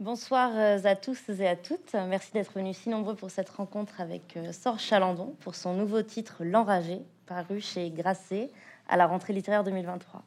[0.00, 1.92] Bonsoir euh, à tous et à toutes.
[2.08, 6.00] Merci d'être venus si nombreux pour cette rencontre avec euh, Sorge Chalandon pour son nouveau
[6.00, 8.50] titre L'Enragé, paru chez Grasset
[8.88, 10.22] à la rentrée littéraire 2023.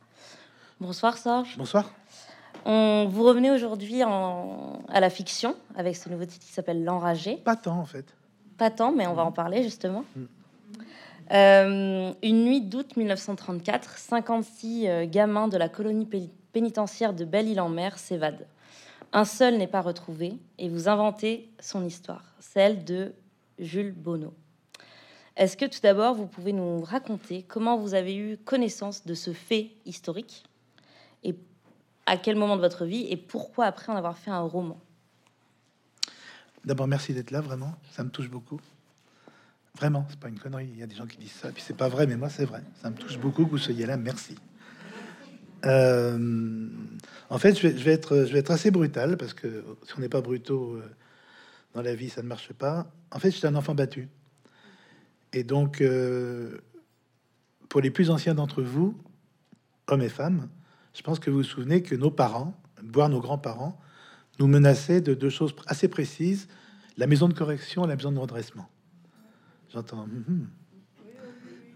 [0.79, 1.57] Bonsoir Sorge.
[1.57, 1.91] Bonsoir.
[2.65, 7.37] On vous revenez aujourd'hui à la fiction avec ce nouveau titre qui s'appelle L'Enragé.
[7.37, 8.05] Pas tant en fait.
[8.59, 10.05] Pas tant, mais on va en parler justement.
[10.15, 10.23] Mm.
[11.31, 16.07] Euh, une nuit d'août 1934, 56 gamins de la colonie
[16.51, 18.45] pénitentiaire de Belle-Île-en-Mer s'évadent.
[19.15, 23.13] Un seul n'est pas retrouvé et vous inventez son histoire, celle de
[23.59, 24.33] Jules Bonneau.
[25.37, 29.31] Est-ce que tout d'abord, vous pouvez nous raconter comment vous avez eu connaissance de ce
[29.31, 30.43] fait historique
[31.23, 31.35] et
[32.07, 34.79] à quel moment de votre vie et pourquoi après en avoir fait un roman?
[36.65, 37.75] D'abord, merci d'être là, vraiment.
[37.91, 38.59] Ça me touche beaucoup.
[39.75, 40.69] Vraiment, c'est pas une connerie.
[40.73, 42.45] Il y a des gens qui disent ça, puis c'est pas vrai, mais moi, c'est
[42.45, 42.63] vrai.
[42.81, 43.95] Ça me touche beaucoup que vous soyez là.
[43.95, 44.35] Merci.
[45.65, 46.67] Euh,
[47.29, 50.83] en fait, je vais, être, assez brutal parce que si on n'est pas brutaux euh,
[51.73, 52.91] dans la vie, ça ne marche pas.
[53.11, 54.09] En fait, j'étais un enfant battu.
[55.31, 56.59] Et donc, euh,
[57.69, 58.97] pour les plus anciens d'entre vous,
[59.87, 60.49] hommes et femmes,
[60.93, 63.79] je pense que vous vous souvenez que nos parents, voire nos grands-parents,
[64.39, 66.47] nous menaçaient de deux choses assez précises
[66.97, 68.69] la maison de correction et la maison de redressement.
[69.73, 70.03] J'entends.
[70.03, 70.47] Hum, hum.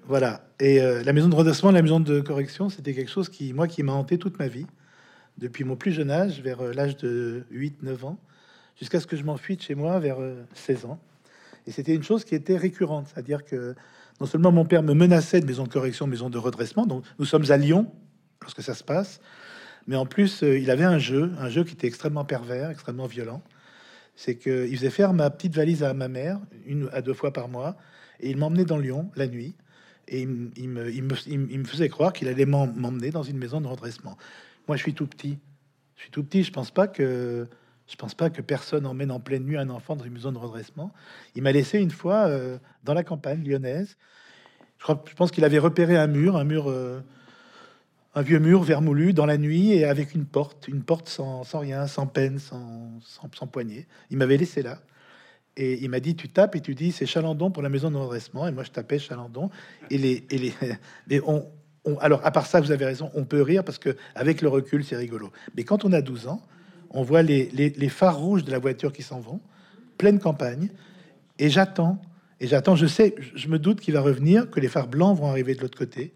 [0.07, 0.47] Voilà.
[0.61, 3.67] Et euh, la maison de redressement, la maison de correction, c'était quelque chose qui, moi,
[3.67, 4.65] qui m'a hanté toute ma vie,
[5.37, 8.17] depuis mon plus jeune âge, vers euh, l'âge de 8-9 ans,
[8.79, 10.17] jusqu'à ce que je m'enfuis de chez moi vers
[10.53, 10.99] 16 euh, ans.
[11.67, 13.75] Et c'était une chose qui était récurrente, c'est-à-dire que
[14.21, 17.25] non seulement mon père me menaçait de maison de correction, maison de redressement, donc nous
[17.25, 17.91] sommes à Lyon
[18.41, 19.19] lorsque ça se passe,
[19.87, 23.41] mais en plus, il avait un jeu, un jeu qui était extrêmement pervers, extrêmement violent.
[24.15, 27.47] C'est qu'il faisait faire ma petite valise à ma mère, une à deux fois par
[27.49, 27.75] mois,
[28.21, 29.55] et il m'emmenait dans Lyon la nuit
[30.07, 34.17] et il, me, faisait croire qu'il allait m'emmener dans une maison de redressement.
[34.67, 35.37] Moi, je suis tout petit.
[35.95, 36.43] Je suis tout petit.
[36.43, 37.47] Je pense pas que
[37.87, 40.37] je pense pas que personne emmène en pleine nuit un enfant dans une maison de
[40.37, 40.91] redressement.
[41.35, 43.97] Il m'a laissé une fois euh, dans la campagne lyonnaise.
[44.77, 46.99] Je, crois, je pense qu'il avait repéré un mur, un mur, euh,
[48.13, 51.87] un vieux mur vermoulu dans la nuit et avec une porte, une porte sans, rien,
[51.87, 53.87] sans peine, sans, sans, sans poignée.
[54.11, 54.79] Il m'avait laissé là.
[55.57, 57.97] Et il m'a dit, tu tapes et tu dis, c'est Chalandon pour la maison de
[57.97, 58.47] redressement.
[58.47, 59.49] Et moi, je tapais Chalandon.
[59.89, 60.53] Et les, et les,
[61.07, 61.45] mais on,
[61.99, 64.85] alors, à part ça, vous avez raison, on peut rire parce que avec le recul,
[64.85, 65.31] c'est rigolo.
[65.55, 66.41] Mais quand on a 12 ans,
[66.91, 69.41] on voit les, les, les phares rouges de la voiture qui s'en vont,
[69.97, 70.69] pleine campagne,
[71.39, 72.01] et j'attends,
[72.39, 75.27] et j'attends, je sais, je me doute qu'il va revenir, que les phares blancs vont
[75.27, 76.13] arriver de l'autre côté.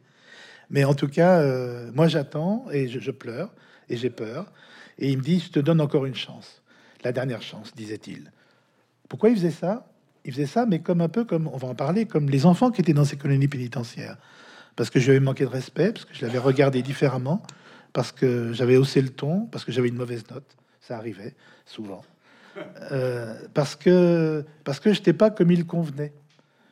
[0.69, 3.53] Mais en tout cas, euh, moi j'attends et je pleure
[3.89, 4.51] et j'ai peur.
[4.99, 6.61] Et il me dit, je te donne encore une chance,
[7.03, 8.31] la dernière chance, disait-il.
[9.11, 9.85] Pourquoi il faisait ça?
[10.23, 12.71] Il faisait ça, mais comme un peu comme, on va en parler, comme les enfants
[12.71, 14.15] qui étaient dans ces colonies pénitentiaires.
[14.77, 17.41] Parce que je lui manqué de respect, parce que je l'avais regardé différemment,
[17.91, 20.55] parce que j'avais haussé le ton, parce que j'avais une mauvaise note.
[20.79, 21.35] Ça arrivait
[21.65, 22.03] souvent.
[22.93, 26.13] Euh, parce que parce que j'étais pas comme il convenait.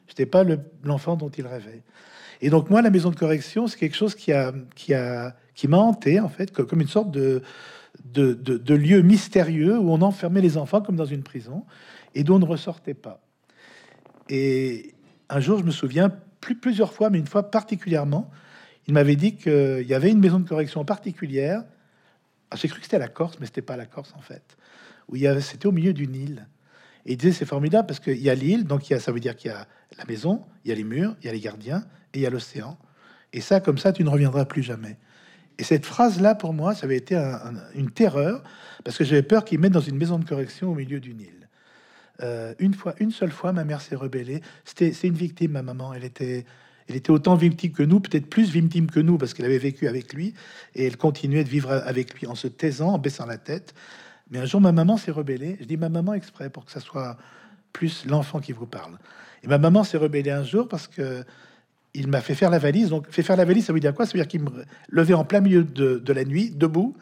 [0.07, 0.45] J'étais pas
[0.85, 1.83] l'enfant dont il rêvait.
[2.39, 5.67] Et donc moi, la maison de correction, c'est quelque chose qui a qui a qui
[5.67, 7.41] m'a hanté en fait, comme une sorte de,
[8.05, 11.65] de de, lieu mystérieux où on enfermait les enfants comme dans une prison
[12.15, 13.21] et dont on ne ressortait pas.
[14.29, 14.93] Et
[15.29, 16.11] un jour, je me souviens,
[16.41, 18.29] plus, plusieurs fois, mais une fois particulièrement,
[18.87, 21.63] il m'avait dit qu'il y avait une maison de correction particulière.
[22.49, 24.57] Ah, j'ai cru que c'était la Corse, mais c'était pas la Corse en fait.
[25.07, 26.47] Où il c'était au milieu d'une île.
[27.05, 29.11] Et il disait c'est formidable parce qu'il y a l'île, donc il y a, ça
[29.11, 31.33] veut dire qu'il y a la maison, il y a les murs, il y a
[31.33, 31.83] les gardiens
[32.13, 32.77] et il y a l'océan.
[33.31, 34.97] Et ça, comme ça, tu ne reviendras plus jamais.
[35.59, 37.15] Et cette phrase-là, pour moi, ça avait été
[37.75, 38.43] une terreur
[38.83, 41.38] parce que j'avais peur qu'ils mettent dans une maison de correction au milieu d'une île.
[42.21, 44.41] Euh, une fois, une seule fois, ma mère s'est rebellée.
[44.65, 45.93] C'était, c'est une victime, ma maman.
[45.93, 46.45] Elle était,
[46.87, 49.87] elle était autant victime que nous, peut-être plus victime que nous, parce qu'elle avait vécu
[49.87, 50.33] avec lui
[50.75, 53.73] et elle continuait de vivre avec lui en se taisant, en baissant la tête.
[54.31, 55.57] Mais un jour, ma maman s'est rebellée.
[55.59, 57.17] Je dis ma maman exprès pour que ça soit
[57.73, 58.97] plus l'enfant qui vous parle.
[59.43, 61.23] Et ma maman s'est rebellée un jour parce que
[61.93, 62.89] il m'a fait faire la valise.
[62.89, 64.05] Donc, fait faire la valise, ça veut dire quoi?
[64.05, 64.51] Ça veut dire qu'il me
[64.89, 66.95] levait en plein milieu de, de la nuit, debout,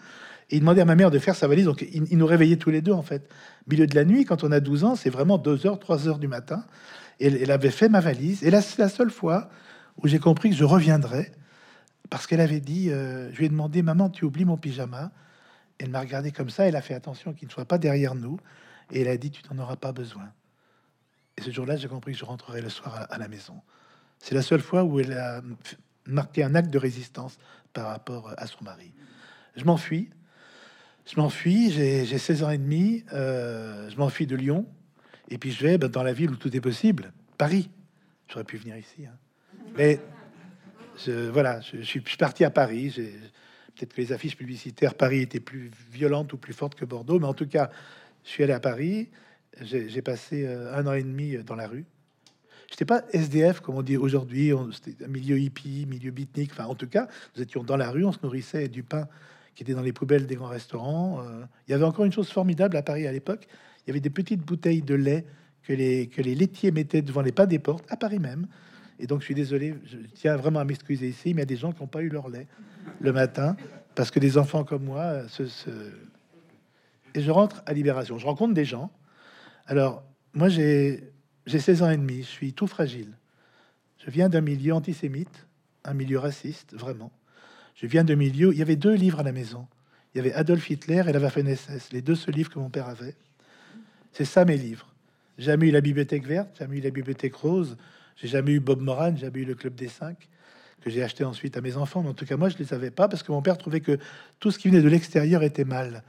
[0.50, 1.66] il demandait à ma mère de faire sa valise.
[1.66, 3.30] Donc, il, nous réveillait tous les deux, en fait.
[3.68, 6.19] Milieu de la nuit, quand on a 12 ans, c'est vraiment 2 heures, 3 heures
[6.19, 6.66] du matin.
[7.19, 8.44] Et elle, avait fait ma valise.
[8.44, 9.50] Et là, c'est la seule fois
[10.01, 11.31] où j'ai compris que je reviendrais.
[12.10, 15.12] Parce qu'elle avait dit, euh, je lui ai demandé, maman, tu oublies mon pyjama?
[15.80, 16.66] Elle m'a regardé comme ça.
[16.66, 18.39] Elle a fait attention qu'il ne soit pas derrière nous.
[18.92, 20.31] Et elle a dit, tu n'en auras pas besoin.
[21.36, 23.62] Et ce jour-là, j'ai compris que je rentrerai le soir à la maison.
[24.19, 25.42] C'est la seule fois où elle a
[26.06, 27.38] marqué un acte de résistance
[27.74, 28.94] par rapport à son mari.
[29.56, 30.10] Je m'enfuis.
[31.07, 34.65] Je m'enfuis, j'ai 16 ans et demi, euh, je m'enfuis de Lyon,
[35.30, 37.69] et puis je vais ben, dans la ville où tout est possible, Paris.
[38.27, 39.06] J'aurais pu venir ici.
[39.06, 39.15] Hein.
[39.77, 40.01] Mais
[41.06, 42.94] je, voilà, je, suis parti à Paris.
[42.94, 47.27] peut-être que les affiches publicitaires Paris étaient plus violentes ou plus fortes que Bordeaux, mais
[47.27, 47.69] en tout cas,
[48.25, 49.09] je suis allé à Paris.
[49.62, 51.86] J'ai passé euh, un an et demi dans la rue.
[52.69, 54.51] J'étais pas SDF comme on dit aujourd'hui.
[54.74, 56.51] C'était un milieu hippie, milieu beatnik.
[56.51, 57.07] Enfin, en tout cas,
[57.38, 59.07] nous étions dans la rue, on se nourrissait du pain
[59.57, 61.19] qui était dans les poubelles des grands restaurants.
[61.24, 61.44] Euh.
[61.68, 63.48] il y avait encore une chose formidable à Paris à l'époque.
[63.80, 65.25] Il y avait des petites bouteilles de lait
[65.63, 68.45] que les, que les laitiers mettaient devant les pas des portes, à Paris même.
[69.00, 71.45] Et donc, je suis désolé, je tiens vraiment à m'excuser ici, mais il y a
[71.45, 72.45] des gens qui n'ont pas eu leur lait
[73.00, 73.57] le matin
[73.95, 75.92] parce que des enfants comme moi euh.
[77.15, 78.19] Et je rentre à Libération.
[78.19, 78.92] Je rencontre des gens.
[79.65, 81.01] Alors, moi, j'ai
[81.48, 82.18] 16 ans et demi.
[82.21, 83.18] Je suis tout fragile.
[84.06, 85.48] Je viens d'un milieu antisémite,
[85.83, 87.12] un milieu raciste, vraiment.
[87.77, 88.51] Je viens d'un milieu.
[88.51, 89.68] Il y avait deux livres à la maison.
[90.13, 92.88] Il y avait Adolf Hitler et la Waffen-SS, les deux seuls livres que mon père
[92.88, 93.15] avait.
[94.12, 94.88] C'est ça mes livres.
[95.38, 97.77] J'ai jamais eu la bibliothèque verte, jamais eu la bibliothèque rose,
[98.15, 100.27] j'ai jamais eu Bob Moran, j'ai jamais eu le Club des Cinq,
[100.81, 102.01] que j'ai acheté ensuite à mes enfants.
[102.01, 103.81] Mais en tout cas, moi, je ne les savais pas parce que mon père trouvait
[103.81, 104.00] que
[104.39, 106.03] tout ce qui venait de l'extérieur était mal.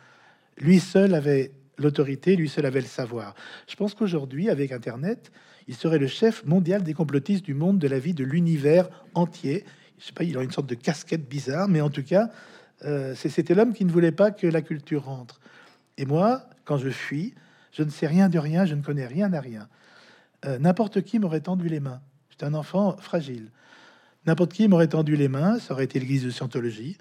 [0.56, 3.34] Lui seul avait l'autorité, lui seul avait le savoir.
[3.68, 5.30] Je pense qu'aujourd'hui, avec Internet,
[5.66, 9.64] il serait le chef mondial des complotistes du monde, de la vie, de l'univers entier.
[9.98, 12.30] Je sais pas, il a une sorte de casquette bizarre, mais en tout cas,
[12.84, 15.40] euh, c'était l'homme qui ne voulait pas que la culture rentre.
[15.96, 17.34] Et moi, quand je fuis,
[17.72, 19.68] je ne sais rien de rien, je ne connais rien à rien.
[20.44, 22.00] Euh, n'importe qui m'aurait tendu les mains.
[22.30, 23.50] J'étais un enfant fragile.
[24.26, 25.58] N'importe qui m'aurait tendu les mains.
[25.58, 26.96] Ça aurait été l'église de Scientologie.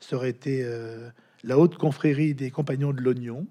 [0.00, 1.08] Ça aurait été euh,
[1.42, 3.46] la haute confrérie des compagnons de l'oignon.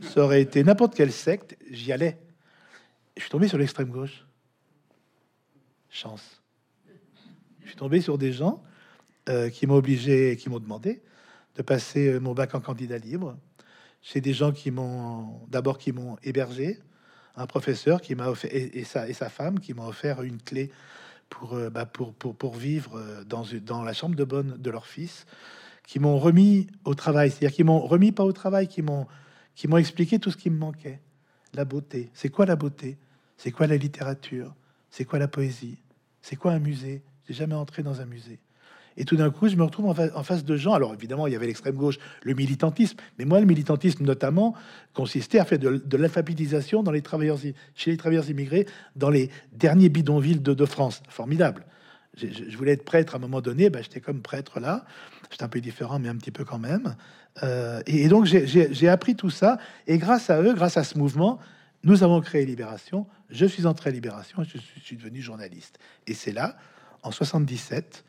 [0.00, 1.56] Ça aurait été n'importe quelle secte.
[1.70, 2.18] J'y allais.
[3.16, 4.26] Je suis tombé sur l'extrême gauche.
[5.90, 6.42] Chance.
[7.68, 8.62] Je suis tombé sur des gens
[9.28, 11.02] euh, qui m'ont obligé, qui m'ont demandé
[11.54, 13.36] de passer mon bac en candidat libre.
[14.00, 16.78] C'est des gens qui m'ont d'abord qui m'ont hébergé,
[17.36, 20.70] un professeur qui m'a offert et, sa, et sa femme qui m'a offert une clé
[21.28, 24.70] pour, euh, bah, pour, pour, pour, vivre euh, dans, dans la chambre de bonne de
[24.70, 25.26] leur fils,
[25.86, 29.06] qui m'ont remis au travail, c'est-à-dire qui m'ont remis pas au travail, qui m'ont
[29.54, 31.02] qui m'ont expliqué tout ce qui me manquait.
[31.52, 32.96] La beauté, c'est quoi la beauté?
[33.36, 34.54] C'est quoi la littérature?
[34.88, 35.76] C'est quoi la poésie?
[36.22, 37.02] C'est quoi un musée?
[37.28, 38.38] J'ai jamais entré dans un musée.
[38.96, 40.74] Et tout d'un coup, je me retrouve en, face de gens.
[40.74, 42.96] Alors évidemment, il y avait l'extrême gauche, le militantisme.
[43.18, 44.54] Mais moi, le militantisme, notamment,
[44.92, 47.38] consistait à faire de, l'alphabétisation dans les travailleurs,
[47.76, 48.66] chez les travailleurs immigrés
[48.96, 51.00] dans les derniers bidonvilles de, France.
[51.08, 51.64] Formidable.
[52.16, 53.70] Je, voulais être prêtre à un moment donné.
[53.70, 54.84] Ben, J'étais comme prêtre là.
[55.30, 56.96] J'étais un peu différent, mais un petit peu quand même.
[57.44, 59.58] Euh, et, donc, j'ai appris tout ça.
[59.86, 61.38] Et grâce à eux, grâce à ce mouvement,
[61.84, 63.06] nous avons créé Libération.
[63.30, 65.78] Je suis entré à Libération je je suis devenu journaliste.
[66.08, 66.56] Et c'est là,
[67.02, 68.04] en 77,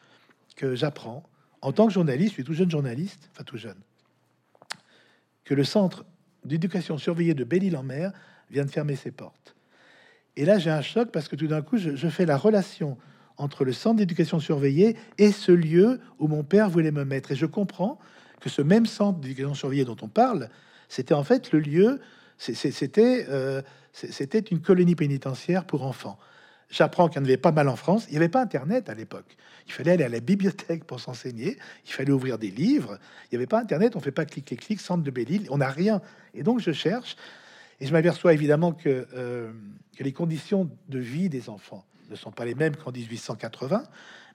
[0.56, 1.24] que j'apprends,
[1.62, 3.80] en tant que journaliste, je suis tout jeune journaliste, enfin tout jeune,
[5.44, 6.06] que le centre
[6.46, 8.12] d'éducation surveillée de Belle-Île-en-Mer
[8.50, 9.56] vient de fermer ses portes.
[10.36, 12.98] Et là, j'ai un choc parce que tout d'un coup, je, fais la relation
[13.38, 17.32] entre le centre d'éducation surveillée et ce lieu où mon père voulait me mettre.
[17.32, 18.00] Et je comprends
[18.40, 20.50] que ce même centre d'éducation surveillée dont on parle,
[20.88, 22.00] c'était en fait le lieu,
[22.98, 23.62] euh,
[23.94, 26.18] c'était une colonie pénitentiaire pour enfants.
[26.70, 28.06] J'apprends qu'il y en avait pas mal en France.
[28.08, 29.36] Il n'y avait pas Internet à l'époque.
[29.66, 31.58] Il fallait aller à la bibliothèque pour s'enseigner.
[31.86, 33.00] Il fallait ouvrir des livres.
[33.26, 33.96] Il n'y avait pas Internet.
[33.96, 35.48] On fait pas clic clic clic centre de Belle-Île.
[35.50, 36.02] On n'a rien.
[36.36, 37.16] Et donc je cherche
[37.80, 39.52] et je m'aperçois évidemment que, euh,
[39.98, 43.84] que les conditions de vie des enfants ne sont pas les mêmes qu'en 1880,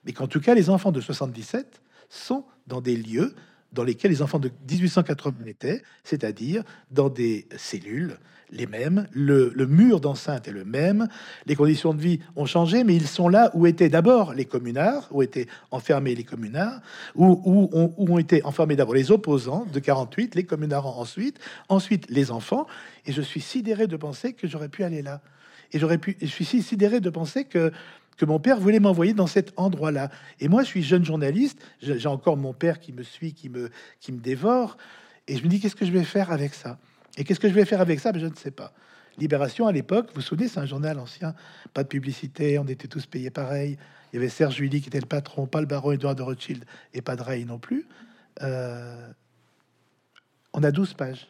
[0.05, 3.35] mais qu'en tout cas les enfants de 77 sont dans des lieux
[3.75, 8.17] dans lesquels les enfants de 1880 étaient, c'est-à-dire dans des cellules
[8.51, 11.07] les mêmes, le, mur d'enceinte est le même,
[11.45, 15.07] les conditions de vie ont changé, mais ils sont là où étaient d'abord les communards,
[15.11, 16.79] où étaient enfermés les communards,
[17.15, 21.39] où, ont, été enfermés d'abord les opposants de 48, les communards ensuite,
[21.69, 22.67] ensuite les enfants,
[23.05, 25.21] et je suis sidéré de penser que j'aurais pu aller là.
[25.71, 27.71] Et j'aurais pu, je suis sidéré de penser que
[28.17, 30.09] que mon père voulait m'envoyer dans cet endroit-là.
[30.39, 33.69] Et moi, je suis jeune journaliste, j'ai encore mon père qui me suit, qui me,
[33.99, 34.77] qui me dévore,
[35.27, 36.77] et je me dis, qu'est-ce que je vais faire avec ça?
[37.17, 38.11] Et qu'est-ce que je vais faire avec ça?
[38.11, 38.73] Ben, Je ne sais pas.
[39.17, 41.33] Libération, à l'époque, vous vous souvenez, c'est un journal ancien,
[41.73, 43.77] pas de publicité, on était tous payés pareil.
[44.11, 46.65] Il y avait Serge Julie qui était le patron, pas le baron Edouard de Rothschild
[46.93, 47.87] et pas de Rey non plus.
[48.41, 49.09] Euh,
[50.53, 51.27] on a 12 pages.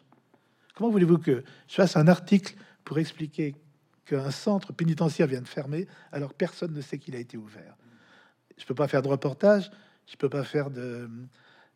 [0.75, 3.55] Comment voulez-vous que je fasse un article pour expliquer
[4.05, 7.75] qu'un centre pénitentiaire vient de fermer alors personne ne sait qu'il a été ouvert
[8.57, 9.71] Je peux pas faire de reportage,
[10.07, 11.09] je peux de,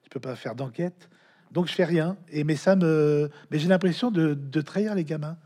[0.03, 1.09] je peux pas faire d'enquête.
[1.51, 2.17] Donc je fais rien.
[2.31, 5.38] Et mais ça me, mais j'ai l'impression de, trahir les gamins.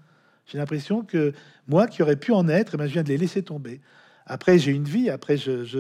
[0.46, 1.34] J'ai l'impression que
[1.68, 3.82] moi qui aurais pu en être, eh ben, je viens de les laisser tomber.
[4.26, 5.10] Après j'ai une vie.
[5.10, 5.80] Après je, je,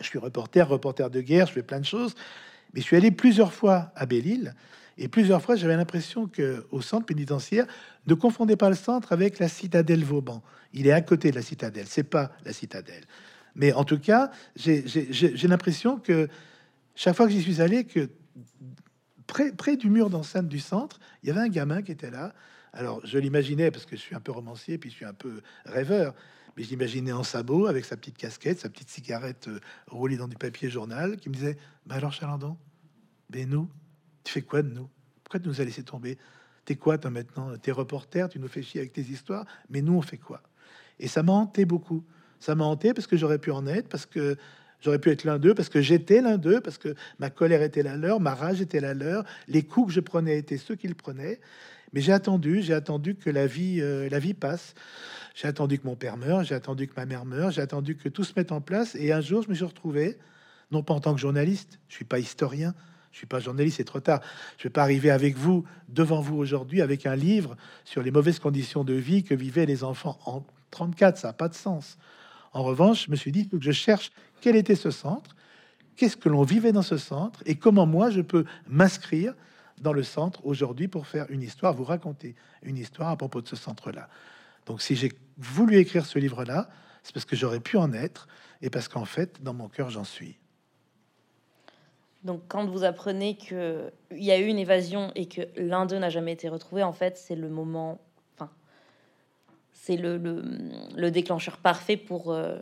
[0.00, 1.46] suis reporter, reporter de guerre.
[1.46, 2.14] Je fais plein de choses.
[2.72, 4.54] Mais je suis allé plusieurs fois à Belle-Île.
[4.98, 7.66] Et plusieurs fois, j'avais l'impression que au centre pénitentiaire,
[8.06, 10.42] ne confondez pas le centre avec la citadelle Vauban.
[10.72, 13.04] Il est à côté de la citadelle, c'est pas la citadelle.
[13.54, 16.28] Mais en tout cas, j'ai l'impression que
[16.94, 18.08] chaque fois que j'y suis allé, que
[19.26, 22.34] près, près du mur d'enceinte du centre, il y avait un gamin qui était là.
[22.72, 25.42] Alors, je l'imaginais parce que je suis un peu romancier, puis je suis un peu
[25.66, 26.14] rêveur.
[26.56, 30.36] Mais j'imaginais en sabot, avec sa petite casquette, sa petite cigarette euh, roulée dans du
[30.36, 31.56] papier journal, qui me disait
[31.86, 32.58] Bah alors, Chalandon,
[33.30, 33.70] mais nous,
[34.24, 34.88] tu fais quoi de nous?
[35.24, 36.18] Pourquoi tu nous as laissé tomber?
[36.64, 37.56] T'es quoi, toi, maintenant?
[37.56, 40.42] T'es reporter, tu nous fais chier avec tes histoires, mais nous, on fait quoi?
[41.00, 42.04] Et ça m'a hanté beaucoup.
[42.38, 44.36] Ça m'a hanté parce que j'aurais pu en être, parce que
[44.80, 47.82] j'aurais pu être l'un d'eux, parce que j'étais l'un d'eux, parce que ma colère était
[47.82, 50.94] la leur, ma rage était la leur, les coups que je prenais étaient ceux qu'ils
[50.94, 51.40] prenaient.
[51.92, 54.74] Mais j'ai attendu, j'ai attendu que la vie, euh, la vie passe.
[55.34, 58.08] J'ai attendu que mon père meure, j'ai attendu que ma mère meure, j'ai attendu que
[58.08, 58.94] tout se mette en place.
[58.94, 60.18] Et un jour, je me suis retrouvé,
[60.70, 62.74] non pas en tant que journaliste, je suis pas historien,
[63.12, 64.20] je suis pas journaliste, c'est trop tard.
[64.58, 68.38] Je vais pas arriver avec vous, devant vous aujourd'hui, avec un livre sur les mauvaises
[68.38, 71.18] conditions de vie que vivaient les enfants en 34.
[71.18, 71.98] Ça n'a pas de sens.
[72.54, 75.36] En revanche, je me suis dit que je cherche quel était ce centre,
[75.96, 79.34] qu'est-ce que l'on vivait dans ce centre et comment moi je peux m'inscrire
[79.80, 83.48] dans le centre aujourd'hui pour faire une histoire, vous raconter une histoire à propos de
[83.48, 84.08] ce centre-là.
[84.66, 86.70] Donc si j'ai voulu écrire ce livre-là,
[87.02, 88.28] c'est parce que j'aurais pu en être
[88.62, 90.38] et parce qu'en fait, dans mon cœur, j'en suis.
[92.24, 96.10] Donc quand vous apprenez qu'il y a eu une évasion et que l'un d'eux n'a
[96.10, 98.00] jamais été retrouvé, en fait, c'est le moment,
[98.34, 98.50] enfin,
[99.72, 102.58] c'est le, le, déclencheur parfait pour euh,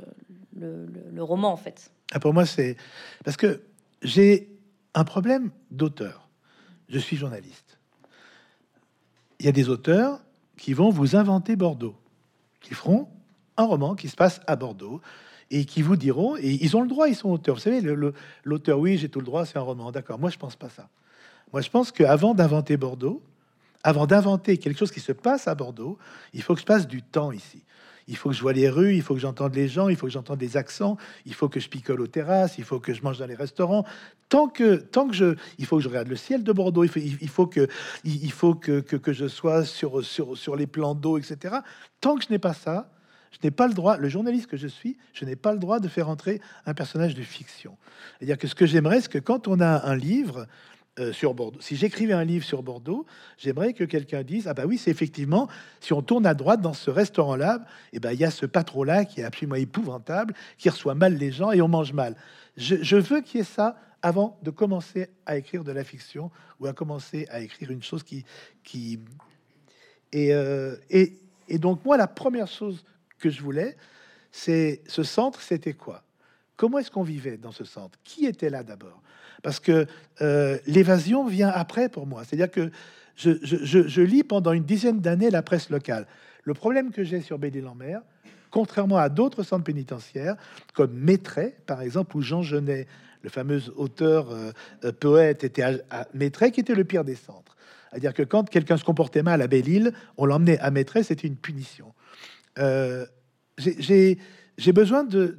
[0.56, 1.90] le, le, roman, en fait.
[2.12, 2.76] Ah, pour moi, c'est
[3.24, 3.62] parce que
[4.02, 4.48] j'ai
[4.94, 6.30] un problème d'auteur
[6.90, 7.78] je suis journaliste.
[9.38, 10.20] Il y a des auteurs
[10.58, 11.96] qui vont vous inventer Bordeaux,
[12.60, 13.08] qui feront
[13.56, 15.00] un roman qui se passe à Bordeaux
[15.50, 17.56] et qui vous diront, et ils ont le droit, ils sont auteurs.
[17.56, 17.82] Vous savez,
[18.44, 19.90] l'auteur, oui, j'ai tout le droit, c'est un roman.
[19.90, 20.88] D'accord, moi je pense pas ça.
[21.52, 23.22] Moi je pense qu'avant d'inventer Bordeaux,
[23.82, 25.98] avant d'inventer quelque chose qui se passe à Bordeaux,
[26.32, 27.62] il faut que je passe du temps ici
[28.10, 30.06] il faut que je vois les rues, il faut que j'entende les gens, il faut
[30.06, 33.02] que j'entende les accents, il faut que je picole aux terrasses, il faut que je
[33.02, 33.84] mange dans les restaurants.
[34.28, 36.90] Tant que, tant que je, il faut que je regarde le ciel de Bordeaux, il
[36.90, 37.68] faut, il faut que,
[38.04, 41.58] il faut que, que, que je sois sur, sur, sur les plans d'eau, etc.
[42.00, 42.90] Tant que je n'ai pas ça,
[43.30, 45.80] je n'ai pas le droit, le journaliste que je suis, je n'ai pas le droit
[45.80, 47.76] de faire entrer un personnage de fiction.
[48.18, 50.46] C'est-à-dire que ce que j'aimerais, c'est que quand on a un livre,
[50.98, 51.60] euh, sur Bordeaux.
[51.60, 53.06] Si j'écrivais un livre sur Bordeaux,
[53.38, 56.72] j'aimerais que quelqu'un dise ah bah oui c'est effectivement si on tourne à droite dans
[56.72, 59.54] ce restaurant là, et eh ben il y a ce patron là qui est absolument
[59.54, 62.16] épouvantable, qui reçoit mal les gens et on mange mal.
[62.56, 66.66] Je, veux qu'il y ait ça avant de commencer à écrire de la fiction ou
[66.66, 68.24] à commencer à écrire une chose qui
[68.64, 68.98] qui
[70.12, 70.74] et, euh,
[71.52, 72.84] donc moi la première chose
[73.20, 73.76] que je voulais
[74.32, 76.02] c'est ce centre c'était quoi?
[76.56, 77.98] Comment est-ce qu'on vivait dans ce centre?
[78.04, 79.02] Qui était là d'abord?
[79.42, 79.86] Parce que
[80.20, 82.22] euh, l'évasion vient après pour moi.
[82.24, 82.70] C'est-à-dire que
[83.16, 86.06] je, lis pendant une dizaine d'années la presse locale.
[86.44, 88.02] Le problème que j'ai sur Belle-Île-en-Mer,
[88.50, 90.36] contrairement à d'autres centres pénitentiaires,
[90.74, 92.86] comme Maitret, par exemple, où Jean Genet,
[93.22, 94.52] le fameux auteur euh,
[94.84, 97.56] euh, poète, était à, à qui était le pire des centres.
[97.90, 101.36] C'est-à-dire que quand quelqu'un se comportait mal à Belle-Île, on l'emmenait à Maitret, c'était une
[101.36, 101.92] punition.
[102.56, 104.16] J'ai
[104.72, 105.36] besoin de,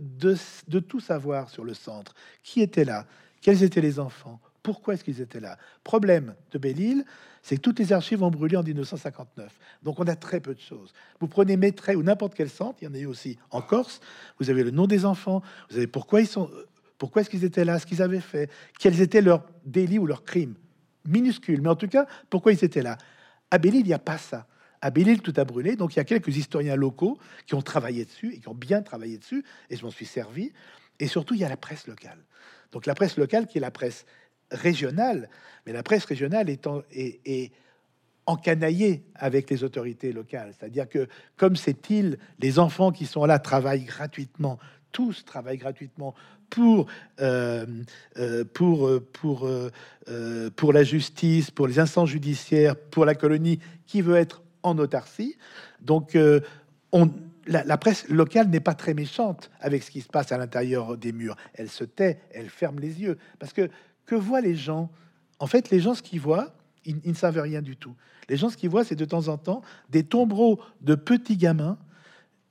[0.87, 2.13] tout savoir sur le centre.
[2.43, 3.05] Qui était là?
[3.41, 4.39] Quels étaient les enfants?
[4.63, 5.57] Pourquoi est-ce qu'ils étaient là?
[5.83, 7.03] Problème de Belle-Île,
[7.41, 9.51] c'est que toutes les archives ont brûlé en 1959.
[9.81, 10.93] Donc on a très peu de choses.
[11.19, 13.99] Vous prenez Maitret ou n'importe quel centre, il y en a eu aussi en Corse,
[14.39, 16.49] vous avez le nom des enfants, vous avez pourquoi ils sont...
[16.99, 20.23] Pourquoi est-ce qu'ils étaient là, ce qu'ils avaient fait, quels étaient leurs délits ou leurs
[20.23, 20.53] crimes
[21.03, 22.99] minuscules, mais en tout cas, pourquoi ils étaient là?
[23.49, 24.45] À Belle-Île, il n'y a pas ça.
[24.81, 25.75] À Belle-Île, tout a brûlé.
[25.75, 28.81] Donc, il y a quelques historiens locaux qui ont travaillé dessus et qui ont bien
[28.81, 30.51] travaillé dessus, et je m'en suis servi.
[30.99, 32.19] Et surtout, il y a la presse locale.
[32.71, 34.05] Donc la presse locale qui est la presse
[34.51, 35.29] régionale,
[35.65, 37.51] mais la presse régionale étant est,
[38.27, 40.53] encanaillée avec les autorités locales.
[40.57, 41.07] C'est-à-dire que
[41.37, 44.59] comme cette île, les enfants qui sont là travaillent gratuitement,
[44.91, 46.13] tous travaillent gratuitement
[46.49, 46.85] pour,
[47.19, 47.65] euh,
[48.17, 54.17] euh, pour, euh, pour la justice, pour les instances judiciaires, pour la colonie qui veut
[54.17, 55.37] être en autarcie.
[55.81, 56.17] Donc
[56.91, 57.11] on,
[57.47, 61.11] la, presse locale n'est pas très méchante avec ce qui se passe à l'intérieur des
[61.11, 61.35] murs.
[61.53, 63.17] Elle se tait, elle ferme les yeux.
[63.39, 63.69] Parce que
[64.05, 64.89] que voient les gens?
[65.39, 66.53] En fait, les gens, ce qu'ils voient,
[66.85, 67.95] ils, ne savent rien du tout.
[68.29, 71.77] Les gens, ce qu'ils voient, c'est de temps en temps des tombereaux de petits gamins,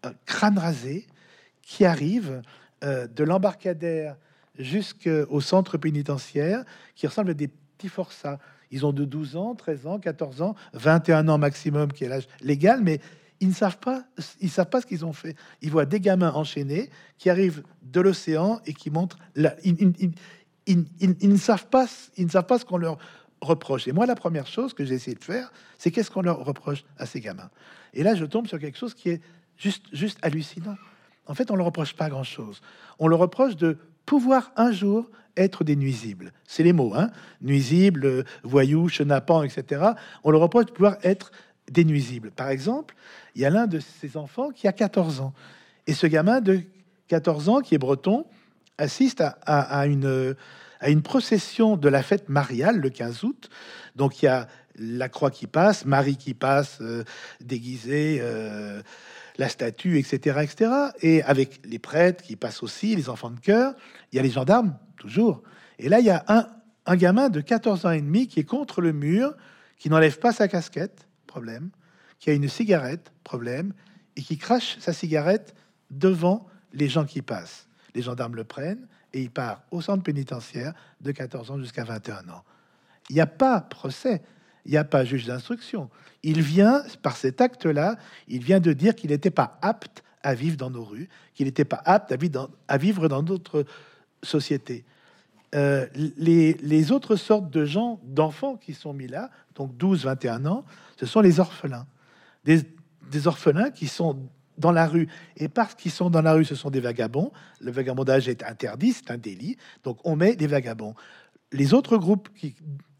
[0.06, 1.06] euh, crâne rasé,
[1.62, 2.42] qui arrivent
[2.82, 4.16] euh, de l'embarcadère
[4.58, 6.64] jusqu'au centre pénitentiaire,
[6.94, 8.38] qui ressemblent à des petits forçats.
[8.70, 12.28] Ils ont de 12 ans, 13 ans, 14 ans, 21 ans maximum, qui est l'âge
[12.40, 13.00] légal, mais
[13.40, 14.04] ils ne savent pas,
[14.40, 15.34] ils savent pas ce qu'ils ont fait.
[15.62, 19.18] Ils voient des gamins enchaînés qui arrivent de l'océan et qui montrent.
[19.34, 19.74] La, ils,
[21.22, 21.86] ne savent pas,
[22.16, 22.98] ils ne savent pas ce qu'on leur
[23.40, 23.88] reproche.
[23.88, 26.84] Et moi, la première chose que j'ai essayé de faire, c'est qu'est-ce qu'on leur reproche
[26.98, 27.50] à ces gamins.
[27.94, 29.22] Et là, je tombe sur quelque chose qui est
[29.56, 30.76] juste, juste hallucinant.
[31.26, 32.60] En fait, on ne leur reproche pas grand-chose.
[32.98, 33.78] On leur reproche de
[34.10, 35.78] pouvoir un jour être des.
[36.44, 39.92] C'est les mots, hein nuisibles, voyous, chenapans, etc.
[40.24, 41.30] On leur reproche de pouvoir être
[41.70, 41.84] des.
[42.34, 42.96] Par exemple,
[43.36, 45.32] il y a l'un de ces enfants qui a 14 ans.
[45.86, 46.60] Et ce gamin de
[47.06, 48.26] 14 ans, qui est breton,
[48.78, 50.34] assiste à, une,
[50.80, 53.48] à une procession de la fête mariale le 15 août.
[53.94, 57.04] Donc il y a la croix qui passe, Marie qui passe, euh,
[57.40, 58.82] déguisée, euh,
[59.40, 60.70] la statue, etc., etc.
[61.00, 63.74] Et avec les prêtres qui passent aussi, les enfants de cœur,
[64.12, 65.42] il y a les gendarmes, toujours.
[65.78, 66.46] Et là, il y a un,
[66.84, 69.34] un gamin de 14 ans et demi qui est contre le mur,
[69.78, 71.70] qui n'enlève pas sa casquette, problème,
[72.18, 73.72] qui a une cigarette, problème,
[74.14, 75.54] et qui crache sa cigarette
[75.90, 77.66] devant les gens qui passent.
[77.94, 82.28] Les gendarmes le prennent et il part au centre pénitentiaire de 14 ans jusqu'à 21
[82.28, 82.44] ans.
[83.08, 84.20] Il n'y a pas procès,
[84.64, 85.90] il n'y a pas juge d'instruction.
[86.22, 87.96] Il vient, par cet acte-là,
[88.28, 91.64] il vient de dire qu'il n'était pas apte à vivre dans nos rues, qu'il n'était
[91.64, 93.64] pas apte à vivre dans d'autres
[94.22, 94.84] sociétés.
[95.54, 100.64] Euh, les, autres sortes de gens, d'enfants qui sont mis là, donc 12, 21 ans,
[100.98, 101.86] ce sont les orphelins.
[102.44, 105.08] Des orphelins qui sont dans la rue.
[105.36, 107.32] Et parce qu'ils sont dans la rue, ce sont des vagabonds.
[107.60, 109.56] Le vagabondage est interdit, c'est un délit.
[109.82, 110.94] Donc on met des vagabonds.
[111.50, 112.28] Les autres groupes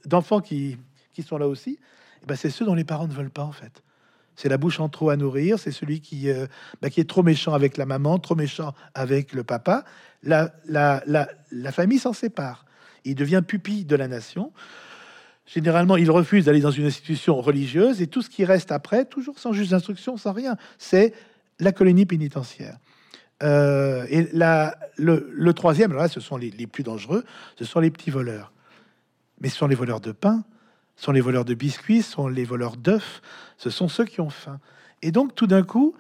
[0.05, 0.77] d'enfants qui,
[1.13, 1.79] qui, sont là aussi,
[2.23, 3.83] eh ben c'est ceux dont les parents ne veulent pas en fait.
[4.37, 6.47] C'est la bouche en trop à nourrir, c'est celui qui, euh,
[6.81, 9.85] bah, qui est trop méchant avec la maman, trop méchant avec le papa.
[10.23, 12.65] La, la, la, la famille s'en sépare.
[13.05, 14.53] Il devient pupille de la nation.
[15.47, 19.39] Généralement, il refuse d'aller dans une institution religieuse et tout ce qui reste après, toujours
[19.39, 21.13] sans juge d'instruction, sans rien, c'est
[21.59, 22.79] la colonie pénitentiaire.
[23.43, 27.25] Euh, et la, le, troisième, là, ce sont les, plus dangereux,
[27.59, 28.53] ce sont les petits voleurs.
[29.41, 30.45] Mais ce sont les voleurs de pain,
[31.01, 33.23] ce sont les voleurs de biscuits, ce sont les voleurs d'œufs,
[33.57, 34.61] ce sont ceux qui ont faim.
[35.01, 35.95] Et donc, tout d'un coup,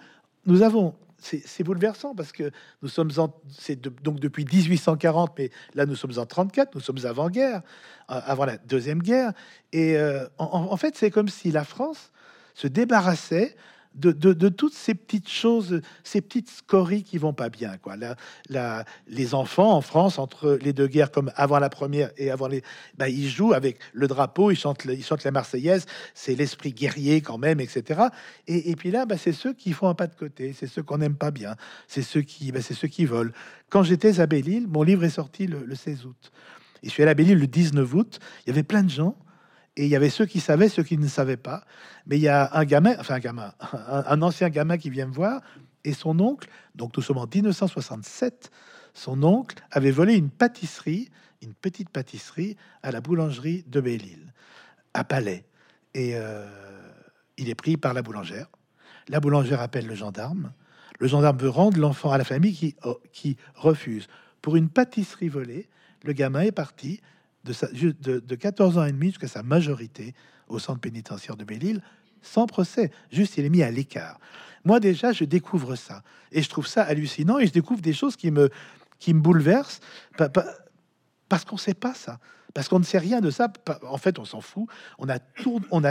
[0.45, 2.50] nous avons c'est bouleversant parce que
[2.83, 7.04] nous sommes en, c'est donc depuis 1840, mais là nous sommes en 34, nous sommes
[7.04, 7.62] avant-guerre,
[8.11, 9.33] euh, avant la deuxième guerre,
[9.73, 12.11] et euh, en, fait c'est comme si la France
[12.54, 13.54] se débarrassait
[13.94, 17.76] de, toutes ces petites choses, ces petites scories qui vont pas bien.
[17.78, 17.97] Quoi.
[18.49, 22.49] La, les enfants en France, entre les deux guerres, comme avant la première et avant
[22.49, 22.62] les...
[22.97, 27.21] Bah, ils jouent avec le drapeau, ils chantent, ils chantent la Marseillaise, c'est l'esprit guerrier
[27.21, 28.02] quand même, etc.
[28.47, 30.99] Et, puis là, bah, c'est ceux qui font un pas de côté, c'est ceux qu'on
[30.99, 31.56] n'aime pas bien,
[31.88, 33.32] c'est ceux, qui, bah, c'est ceux qui volent.
[33.69, 36.32] Quand j'étais à Belle-Île, mon livre est sorti le, le 16 août.
[36.82, 39.17] Et je suis allé à Belle-Île le 19 août, il y avait plein de gens
[39.76, 41.65] et il y avait ceux qui savaient, ceux qui ne savaient pas.
[42.06, 45.13] Mais il y a un gamin, enfin un gamin, un, ancien gamin qui vient me
[45.13, 45.41] voir,
[45.85, 48.50] et son oncle, donc nous sommes en 1967,
[48.93, 51.09] son oncle avait volé une pâtisserie,
[51.43, 54.33] une petite pâtisserie, à la boulangerie de Belle-Île,
[54.93, 55.47] à Palais.
[55.95, 56.47] Et euh,
[57.39, 58.49] il est pris par la boulangère.
[59.09, 60.52] La boulangère appelle le gendarme.
[60.99, 64.09] Le gendarme veut rendre l'enfant à la famille qui, oh, qui refuse.
[64.43, 65.69] Pour une pâtisserie volée,
[66.04, 67.00] le gamin est parti
[67.44, 70.14] de, de, 14 ans et demi jusqu'à sa majorité
[70.48, 71.82] au centre pénitentiaire de Belle-Île,
[72.22, 72.90] sans procès.
[73.10, 74.18] Juste, il est mis à l'écart.
[74.64, 76.02] Moi, déjà, je découvre ça.
[76.32, 77.38] Et je trouve ça hallucinant.
[77.38, 78.50] Et je découvre des choses qui me,
[78.98, 79.80] qui me bouleversent.
[81.28, 82.18] Parce qu'on ne sait pas ça.
[82.54, 83.52] Parce qu'on ne sait rien de ça.
[83.89, 84.67] En fait, on s'en fout.
[84.99, 85.19] On a,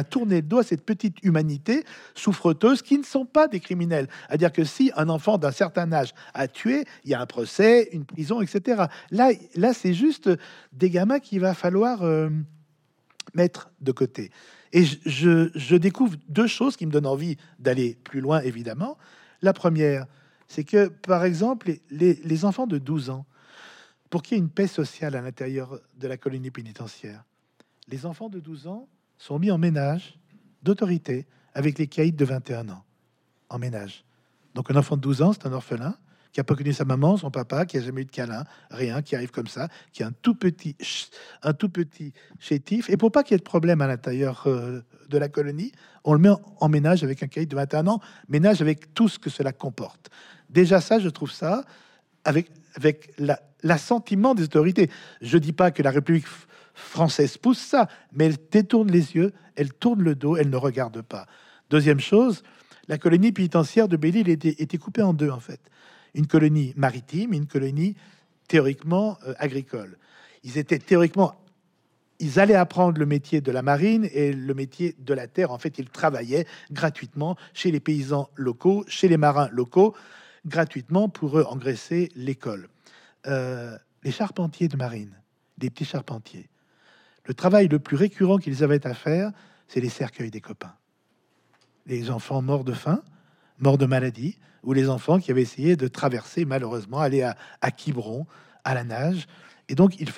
[0.03, 1.83] tourné, le dos à cette petite humanité
[2.15, 4.07] souffreteuse qui ne sont pas des criminels.
[4.27, 7.25] À dire que si un enfant d'un certain âge a tué, il y a un
[7.25, 8.83] procès, une prison, etc.
[9.11, 10.29] Là, là c'est juste
[10.73, 12.29] des gamins qu'il va falloir euh,
[13.33, 14.31] mettre de côté.
[14.71, 18.97] Et je, découvre deux choses qui me donnent envie d'aller plus loin, évidemment.
[19.41, 20.05] La première,
[20.47, 23.25] c'est que, par exemple, les enfants de 12 ans,
[24.09, 27.23] pour qu'il y ait une paix sociale à l'intérieur de la colonie pénitentiaire.
[27.87, 30.19] Les enfants de 12 ans sont mis en ménage
[30.63, 32.83] d'autorité avec les caïds de 21 ans.
[33.49, 34.05] En ménage.
[34.55, 35.95] Donc un enfant de 12 ans, c'est un orphelin
[36.31, 39.01] qui a pas connu sa maman, son papa, qui a jamais eu de câlin, rien,
[39.01, 40.75] qui arrive comme ça, qui a un tout petit,
[41.41, 42.89] un tout petit chétif.
[42.89, 45.71] Et pour pas qu'il y ait de problème à l'intérieur euh, de la colonie,
[46.03, 49.17] on le met en, ménage avec un caïd de 21 ans, ménage avec tout ce
[49.17, 50.11] que cela comporte.
[50.49, 51.65] Déjà ça, je trouve ça,
[52.23, 53.13] avec, avec
[53.63, 54.89] l'assentiment des autorités.
[55.21, 56.25] Je ne dis pas que la République
[56.73, 61.01] française pousse ça, mais elle détourne les yeux, elle tourne le dos, elle ne regarde
[61.01, 61.27] pas.
[61.69, 62.43] Deuxième chose,
[62.87, 65.59] la colonie pénitentiaire de Belle-Île était, coupée en deux, en fait.
[66.15, 67.95] Une colonie maritime et une colonie
[68.47, 69.97] théoriquement euh, agricole.
[70.43, 71.35] Ils étaient théoriquement...
[72.21, 75.51] Ils allaient apprendre le métier de la marine et le métier de la terre.
[75.51, 79.95] En fait, ils travaillaient gratuitement chez les paysans locaux, chez les marins locaux
[80.45, 82.69] gratuitement pour eux engraisser l'école.
[83.27, 85.13] Euh, les charpentiers de marine,
[85.57, 86.49] des petits charpentiers.
[87.25, 89.31] Le travail le plus récurrent qu'ils avaient à faire,
[89.67, 90.73] c'est les cercueils des copains.
[91.85, 93.01] Les enfants morts de faim,
[93.59, 97.71] morts de maladie, ou les enfants qui avaient essayé de traverser, malheureusement, aller à, à
[97.71, 98.25] Quiberon,
[98.63, 99.27] à la nage.
[99.67, 100.09] Et donc, il,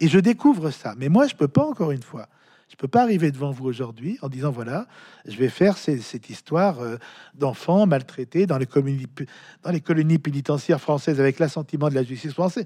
[0.00, 0.94] et je découvre ça.
[0.96, 2.28] Mais moi, je peux pas, encore une fois,
[2.68, 4.86] je peux pas arriver devant vous aujourd'hui en disant voilà,
[5.26, 6.96] je vais faire cette histoire euh,
[7.34, 12.64] d'enfants maltraités dans les, colonies, pénitentiaires françaises avec l'assentiment de la justice française.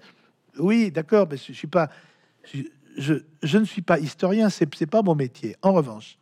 [0.59, 5.57] Oui, d'accord, mais je, ne suis pas historien, c'est c'est pas mon métier.
[5.63, 6.19] En revanche,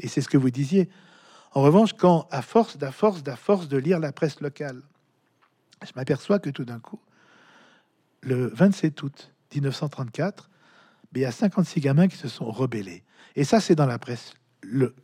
[0.00, 0.88] et c'est ce que vous disiez.
[1.52, 4.82] En revanche, quand à force, d'à force, d'à force de lire la presse locale,
[5.84, 7.00] je m'aperçois que tout d'un coup,
[8.22, 10.50] le 27 août 1934,
[11.20, 13.02] il y a 56 gamins qui se sont rebellés.
[13.34, 14.34] Et ça, c'est dans la presse.
[14.62, 14.94] Le,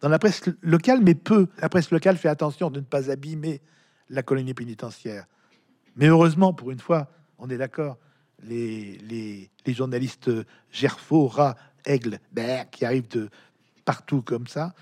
[0.00, 1.48] dans la presse locale, mais peu.
[1.60, 3.60] La presse locale fait attention de ne pas abîmer
[4.08, 5.26] la colonie pénitentiaire.
[5.96, 7.98] Mais heureusement, pour une fois, on est d'accord,
[8.42, 10.30] les, journalistes
[10.70, 12.18] Gerfaux, Rat, Aigle,
[12.70, 13.28] qui arrivent de
[13.84, 14.74] partout comme ça,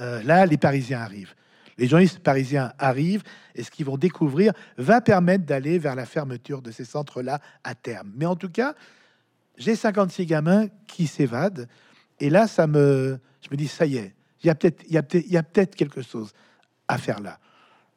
[0.00, 1.34] euh, là, les Parisiens arrivent.
[1.78, 3.22] Les journalistes parisiens arrivent
[3.54, 7.74] et ce qu'ils vont découvrir va permettre d'aller vers la fermeture de ces centres-là à
[7.74, 8.12] terme.
[8.14, 8.74] Mais en tout cas,
[9.62, 11.68] j'ai 56 gamins qui s'évadent
[12.20, 14.94] et là, ça me, je me dis, ça y est, il y a peut-être, il
[14.94, 16.32] y a peut-être, il y a peut-être quelque chose
[16.88, 17.38] à faire là.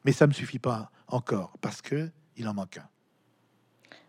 [0.04, 2.88] Mais ça me suffit pas encore parce que il en manque un.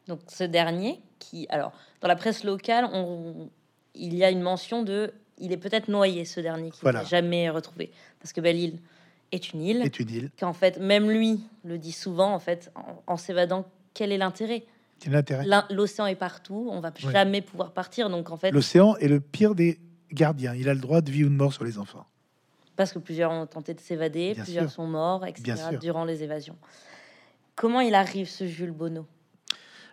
[0.07, 3.49] Donc ce dernier, qui, alors, dans la presse locale, on,
[3.95, 7.49] il y a une mention de, il est peut-être noyé, ce dernier, qui n'est jamais
[7.49, 8.79] retrouvé, parce que Belle-Île
[9.31, 9.81] est une île.
[9.81, 10.31] Est une île.
[10.39, 12.71] Qu'en fait, même lui le dit souvent, en fait,
[13.07, 14.65] en, s'évadant, quel est l'intérêt?
[15.69, 18.09] L'océan est partout, on va jamais pouvoir partir.
[18.09, 19.79] Donc en fait, l'océan est le pire des
[20.11, 20.53] gardiens.
[20.55, 22.05] Il a le droit de vie ou de mort sur les enfants.
[22.75, 25.77] Parce que plusieurs ont tenté de s'évader, plusieurs sont morts, etc.
[25.79, 26.55] Durant les évasions.
[27.55, 29.07] Comment il arrive ce Jules Bonneau?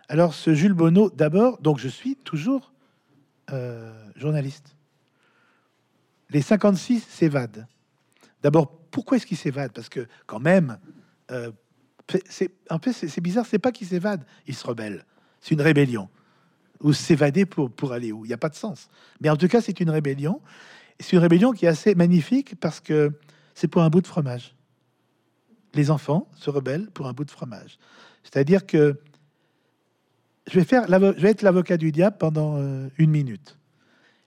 [0.07, 2.71] Alors ce Jules Bonneau, d'abord, donc je suis toujours
[3.51, 4.75] euh, journaliste.
[6.29, 7.67] Les 56 s'évadent.
[8.43, 10.77] D'abord, pourquoi est-ce qu'ils s'évadent Parce que quand même,
[11.31, 11.51] euh,
[12.29, 13.45] c'est un peu c'est bizarre.
[13.45, 15.05] C'est pas qu'ils s'évadent, ils se rebellent.
[15.41, 16.09] C'est une rébellion.
[16.81, 18.89] Ou s'évader pour aller où Il n'y a pas de sens.
[19.21, 20.41] Mais en tout cas, c'est une rébellion.
[20.99, 23.13] C'est une rébellion qui est assez magnifique parce que
[23.53, 24.55] c'est pour un bout de fromage.
[25.73, 27.79] Les enfants se rebellent pour un bout de fromage.
[28.23, 28.99] C'est-à-dire que
[30.47, 33.57] je vais faire, je vais être l'avocat du diable pendant euh, une minute.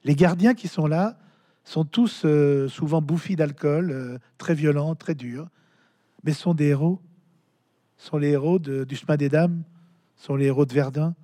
[0.04, 1.18] Les gardiens qui sont là
[1.64, 5.48] sont tous euh, souvent bouffis d'alcool, euh, très violents, très durs,
[6.24, 7.00] mais sont des héros.
[7.98, 9.62] Sont les héros du chemin des dames,
[10.16, 11.14] sont les héros de Verdun,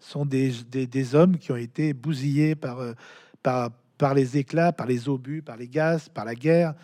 [0.00, 2.94] sont des, hommes qui ont été bousillés par, euh,
[3.42, 6.74] par, par les éclats, par les obus, par les gaz, par la guerre.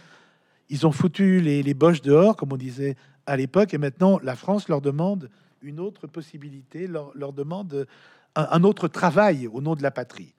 [0.68, 4.68] Ils ont foutu les, boches dehors, comme on disait à l'époque, et maintenant la France
[4.68, 5.30] leur demande
[5.62, 7.86] une autre possibilité, leur, demande
[8.36, 10.34] un autre travail au nom de la patrie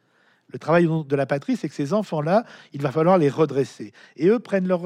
[0.51, 2.43] le travail de la patrie, c'est que ces enfants-là,
[2.73, 3.93] il va falloir les redresser.
[4.15, 4.81] Et eux prennent leur...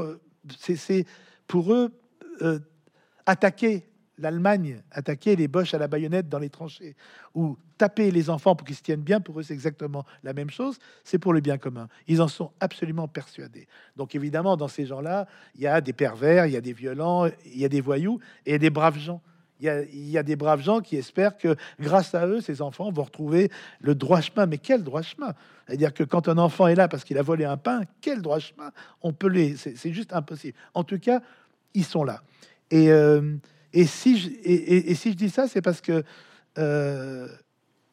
[0.57, 1.05] C'est
[1.47, 1.91] pour eux
[2.41, 2.59] euh,
[3.25, 6.95] attaquer l'Allemagne, attaquer les Boches à la baïonnette dans les tranchées,
[7.34, 10.49] ou taper les enfants pour qu'ils se tiennent bien, pour eux c'est exactement la même
[10.49, 11.88] chose, c'est pour le bien commun.
[12.08, 13.67] Ils en sont absolument persuadés.
[13.95, 17.28] Donc évidemment, dans ces gens-là, il y a des pervers, il y a des violents,
[17.45, 19.21] il y a des voyous et des braves gens
[19.63, 23.04] il y, a, des braves gens qui espèrent que grâce à eux, ces enfants vont
[23.04, 23.49] retrouver
[23.80, 24.45] le droit chemin.
[24.45, 25.34] Mais quel droit chemin?
[25.65, 28.39] C'est-à-dire que quand un enfant est là parce qu'il a volé un pain, quel droit
[28.39, 28.71] chemin?
[29.02, 29.56] On peut les.
[29.56, 30.58] C'est juste impossible.
[30.73, 31.21] En tout cas,
[31.73, 32.23] ils sont là.
[32.71, 33.38] Et, euh,
[33.73, 36.03] et, si, je, dis ça, c'est parce que
[36.57, 37.27] euh,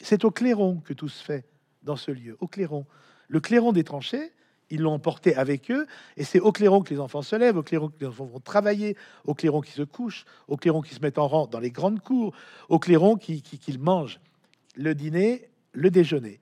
[0.01, 1.47] c'est au clairon que tout se fait
[1.83, 2.87] dans ce lieu, au clairon.
[3.29, 4.33] Le clairon des tranchées,
[4.71, 5.87] ils l'ont emporté avec eux.
[6.17, 8.41] Et c'est au clairon que les enfants se lèvent, au clairon que les enfants vont
[8.41, 11.71] travailler, au clairon qui se couchent, au clairon qui se mettent en rang dans les
[11.71, 12.35] grandes cours,
[12.69, 14.21] au clairon qui, qui, mangent
[14.77, 16.41] le dîner, le déjeuner.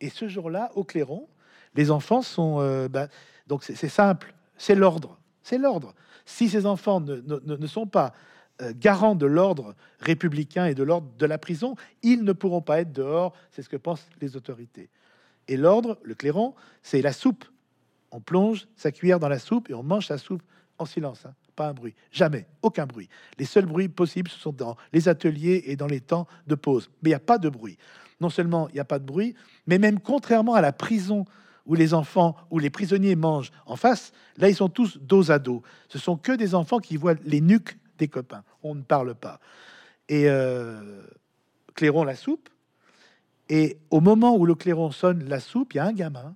[0.00, 1.28] Et ce jour-là, au clairon,
[1.74, 2.60] les enfants sont...
[2.60, 3.08] Euh, bah,
[3.46, 5.18] donc c'est simple, c'est l'ordre.
[5.42, 5.94] C'est l'ordre.
[6.24, 8.14] Si ces enfants ne, ne, sont pas
[8.62, 12.80] euh, garants de l'ordre républicain et de l'ordre de la prison, ils ne pourront pas
[12.80, 13.32] être dehors.
[13.50, 14.90] C'est ce que pensent les autorités.
[15.48, 17.44] Et l'ordre, le clairon, c'est la soupe.
[18.12, 20.42] On plonge sa cuillère dans la soupe et on mange sa soupe
[20.78, 21.26] en silence.
[21.26, 21.34] Hein.
[21.56, 21.94] Pas un bruit.
[22.10, 22.46] Jamais.
[22.62, 23.08] Aucun bruit.
[23.38, 26.90] Les seuls bruits possibles, ce sont dans les ateliers et dans les temps de pause.
[27.02, 27.78] Mais il n'y a pas de bruit.
[28.20, 29.34] Non seulement il n'y a pas de bruit,
[29.66, 31.24] mais même contrairement à la prison
[31.66, 35.38] où les enfants, où les prisonniers mangent en face, là, ils sont tous dos à
[35.38, 35.62] dos.
[35.88, 38.44] Ce sont que des enfants qui voient les nuques des copains.
[38.62, 39.40] On ne parle pas.
[40.08, 41.02] Et euh,
[41.74, 42.48] clairon la soupe,
[43.48, 46.34] et au moment où le clairon sonne la soupe, il y a un gamin.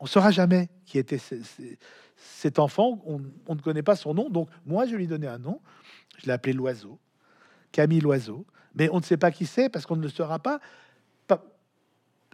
[0.00, 1.20] On ne saura jamais qui était
[2.16, 3.02] cet enfant.
[3.04, 3.20] On,
[3.54, 4.30] ne connaît pas son nom.
[4.30, 5.60] Donc, moi, je lui ai donné un nom.
[6.18, 6.98] Je l'ai appelé l'oiseau,
[7.70, 8.46] Camille l'oiseau.
[8.74, 10.60] Mais on ne sait pas qui c'est parce qu'on ne le saura pas.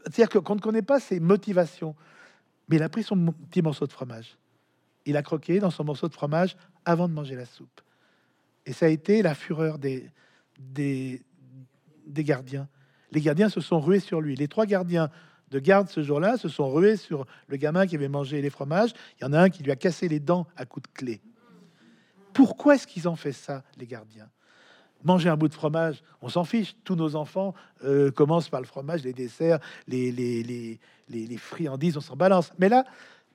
[0.04, 1.96] C'est-à-dire qu'on ne connaît pas ses motivations.
[2.68, 4.38] Mais il a pris son petit morceau de fromage.
[5.04, 7.80] Il a croqué dans son morceau de fromage avant de manger la soupe.
[8.68, 11.22] Et ça a été la fureur des,
[12.06, 12.68] gardiens.
[13.12, 14.36] Les gardiens se sont rués sur lui.
[14.36, 15.08] Les trois gardiens
[15.50, 18.90] de garde ce jour-là se sont rués sur le gamin qui avait mangé les fromages.
[19.18, 21.22] Il y en a un qui lui a cassé les dents à coups de clé.
[22.34, 24.28] Pourquoi est-ce qu'ils ont fait ça, les gardiens?
[25.02, 26.76] Manger un bout de fromage, on s'en fiche.
[26.84, 27.54] Tous nos enfants
[27.84, 30.78] euh, commencent par le fromage, les desserts, les,
[31.38, 32.52] friandises, on s'en balance.
[32.58, 32.84] Mais là,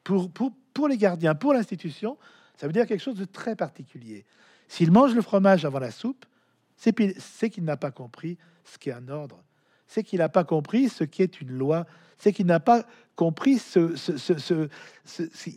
[0.03, 2.19] pour les gardiens, pour l'institution,
[2.55, 4.25] ça veut dire quelque chose de très particulier.
[4.73, 6.25] S'il mange le fromage avant la soupe,
[6.77, 9.43] c'est qu'il n'a pas compris ce qu'est un ordre,
[9.85, 11.85] c'est qu'il n'a pas compris ce qu'est une loi,
[12.17, 12.83] c'est qu'il n'a pas
[13.15, 13.93] compris ce,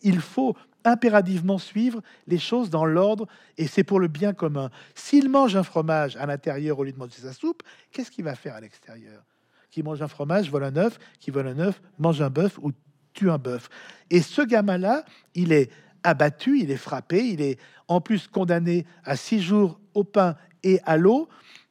[0.03, 3.27] il faut impérativement suivre les choses dans l'ordre
[3.57, 4.69] et c'est pour le bien commun.
[4.95, 8.35] S'il mange un fromage à l'intérieur au lieu de manger sa soupe, qu'est-ce qu'il va
[8.35, 9.25] faire à l'extérieur?
[9.71, 12.71] Qui mange un fromage, vole un œuf, qui vole un œuf, mange un bœuf ou
[13.15, 13.71] tue un bœuf.
[14.11, 15.71] Et ce gamin-là, il est
[16.07, 20.81] abattu, il est frappé, il est en plus condamné à six jours au pain et
[20.85, 21.29] à l'eau,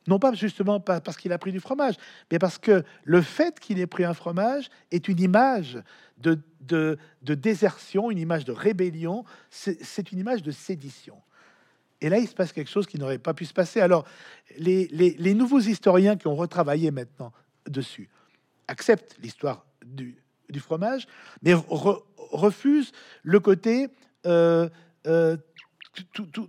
[0.07, 1.95] non pas justement parce qu'il a pris du fromage,
[2.31, 5.79] mais parce que le fait qu'il ait pris un fromage est une image
[6.17, 11.17] de, de, désertion, une image de rébellion, c'est une image de sédition.
[12.01, 13.79] Et là, il se passe quelque chose qui n'aurait pas pu se passer.
[13.79, 14.05] Alors,
[14.57, 17.31] les, nouveaux historiens qui ont retravaillé maintenant
[17.67, 18.09] dessus
[18.67, 20.21] acceptent l'histoire du,
[20.59, 21.07] fromage,
[21.41, 22.91] mais refusent
[23.23, 23.89] le côté
[24.25, 24.69] euh,
[25.07, 25.37] euh,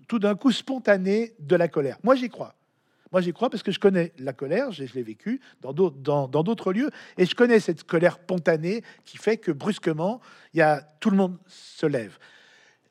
[0.09, 1.99] tout, d'un coup spontané de la colère.
[2.03, 2.55] Moi, j'y crois.
[3.13, 6.27] Moi, j'y crois parce que je connais la colère, je, l'ai vécu dans d'autres, dans,
[6.27, 10.21] d'autres lieux, et je connais cette colère spontanée qui fait que brusquement,
[10.53, 12.19] il y a, tout le monde se lève.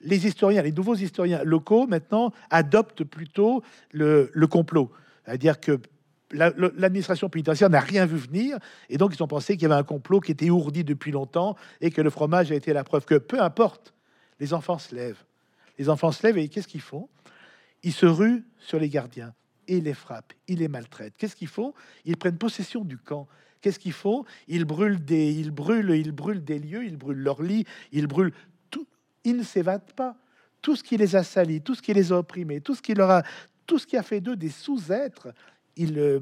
[0.02, 4.92] Les historiens, les nouveaux historiens locaux, maintenant, adoptent plutôt le, complot.
[5.26, 5.80] C'est-à-dire que
[6.32, 8.58] l'administration pénitentiaire n'a rien vu venir,
[8.90, 11.58] et donc ils ont pensé qu'il y avait un complot qui était ourdi depuis longtemps,
[11.82, 13.95] et que le fromage a été la preuve que, peu importe,
[14.40, 15.24] les enfants se lèvent.
[15.78, 17.10] Les enfants se lèvent et qu'est-ce qu'ils font?
[17.84, 19.34] Ils se ruent sur les gardiens
[19.68, 21.16] et les frappent, ils les maltraitent.
[21.18, 21.74] Qu'est-ce qu'ils font?
[22.06, 23.28] Ils prennent possession du camp.
[23.62, 24.26] Qu'est-ce qu'ils font?
[24.48, 28.34] Ils brûlent des, ils brûlent, ils brûlent des lieux, ils brûlent leurs lits, ils brûlent
[28.70, 28.88] tout.
[29.24, 30.16] Ils ne s'évadent pas.
[30.62, 32.94] Tout ce qui les a salis, tout ce qui les a opprimés, tout ce qui
[32.94, 33.24] leur a,
[33.66, 35.34] tout ce qui a fait d'eux des sous-êtres,
[35.76, 36.22] ils,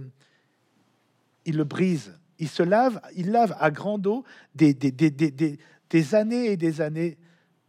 [1.46, 2.18] ils le brisent.
[2.40, 4.24] Ils se lavent, ils lavent à grande eau
[4.56, 7.18] des, des, des, des, des années et des années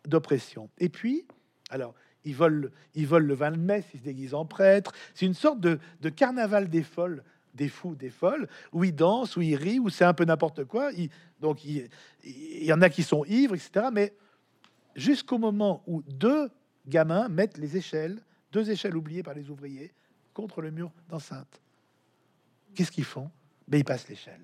[0.06, 0.70] d'oppression.
[0.78, 1.26] Et puis,
[1.70, 4.92] alors, ils volent, ils volent le vin de messe, ils se déguisent en prêtre.
[5.14, 5.78] C'est une sorte de,
[6.10, 7.22] carnaval des folles,
[7.54, 10.64] des fous, des folles, où ils dansent, où ils rient, où c'est un peu n'importe
[10.64, 10.90] quoi.
[11.40, 11.88] donc, il,
[12.24, 13.86] y en a qui sont ivres, etc.
[13.92, 14.14] Mais
[14.96, 16.50] jusqu'au moment où deux
[16.86, 18.20] gamins mettent les échelles,
[18.52, 19.92] deux échelles oubliées par les ouvriers,
[20.32, 21.60] contre le mur d'enceinte.
[22.74, 23.30] Qu'est-ce qu'ils font?
[23.68, 24.40] Ben, Ils passent l'échelle.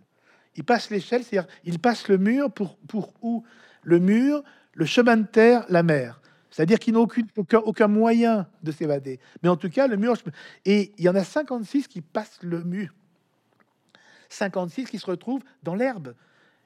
[0.57, 3.45] Ils passent l'échelle, c'est-à-dire ils passent le mur pour, pour où?
[3.83, 6.21] Le mur, le chemin de terre, la mer.
[6.51, 7.07] C'est-à-dire qu'ils n'ont
[7.65, 9.21] aucun, moyen de s'évader.
[9.43, 10.15] Mais en tout cas, le mur...
[10.65, 12.93] Et il y en a 56 qui passent le mur.
[14.29, 16.15] 56 qui se retrouvent dans l'herbe.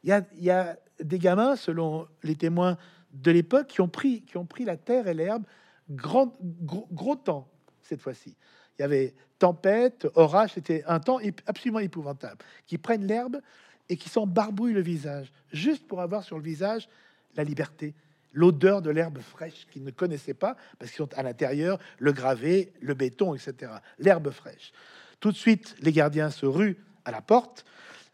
[0.02, 2.76] Il y, a, des gamins, selon les témoins
[3.12, 5.44] de l'époque, qui, ont pris, qui ont pris la terre et l'herbe
[5.90, 7.48] grand, gros, temps,
[7.82, 8.36] cette fois-ci.
[8.78, 12.38] Il y avait tempête, orage, c'était un temps absolument épouvantable.
[12.66, 13.40] Qui prennent l'herbe
[13.88, 16.88] et qui s'en barbouillent le visage, juste pour avoir sur le visage
[17.36, 17.94] la liberté,
[18.32, 22.72] l'odeur de l'herbe fraîche qu'ils ne connaissaient pas, parce qu'ils sont à l'intérieur, le gravé,
[22.80, 23.72] le béton, etc.
[23.98, 24.72] L'herbe fraîche.
[25.20, 27.64] Tout de suite, les gardiens se ruent à la porte,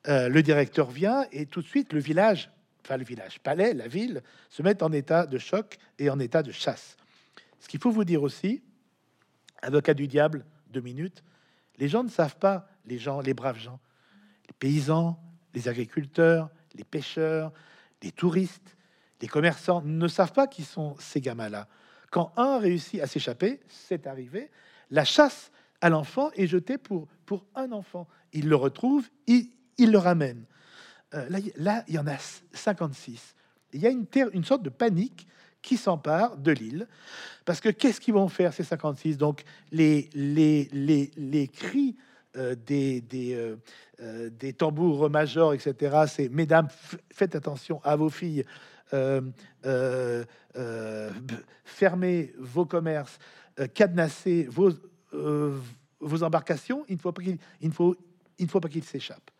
[0.08, 2.50] euh, le directeur vient, et tout de suite, le village,
[2.84, 6.42] enfin le village, palais, la ville, se met en état de choc et en état
[6.42, 6.96] de chasse.
[7.58, 8.62] Ce qu'il faut vous dire aussi,
[9.62, 11.22] avocat du diable, deux minutes,
[11.78, 13.80] les gens ne savent pas, les gens, les braves gens,
[14.48, 15.18] les paysans,
[15.54, 17.52] les agriculteurs, les pêcheurs,
[18.02, 18.76] les touristes,
[19.20, 21.68] les commerçants ne savent pas qui sont ces gamins-là.
[22.10, 24.50] Quand un réussit à s'échapper, c'est arrivé,
[24.90, 28.08] la chasse à l'enfant est jetée pour, pour un enfant.
[28.32, 30.44] Il le retrouve, il, il le ramène.
[31.14, 32.16] Euh, là, il y en a
[32.52, 33.34] 56.
[33.72, 35.26] Il y a une, une sorte de panique
[35.62, 36.88] qui s'empare de l'île.
[37.44, 41.96] Parce que qu'est-ce qu'ils vont faire, ces 56 Donc, les, les, les, les cris
[42.36, 43.34] euh, des, des,
[44.00, 46.68] euh, des tambours majors, etc., c'est Mesdames,
[47.12, 48.44] faites attention à vos filles,
[51.64, 53.18] fermer vos commerces,
[53.74, 54.70] cadenasser vos,
[56.00, 57.96] vos embarcations, il ne faut pas qu'il il faut,
[58.38, 59.30] il faut pas qu'il s'échappe.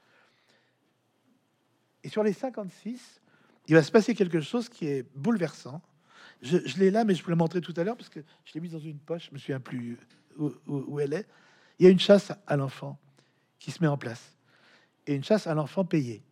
[2.02, 3.20] Et sur les 56,
[3.68, 5.82] il va se passer quelque chose qui est bouleversant.
[6.42, 8.60] Je, l'ai là, mais je vous le montrer tout à l'heure parce que je l'ai
[8.60, 9.28] mis dans une poche.
[9.28, 9.98] Je me souviens plus
[10.66, 11.26] où, elle est.
[11.78, 12.98] Il y a une chasse à l'enfant
[13.58, 14.36] qui se met en place
[15.06, 16.22] et une chasse à l'enfant payée.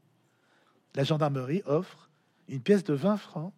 [0.95, 2.08] La gendarmerie offre
[2.49, 3.53] une pièce de 20 francs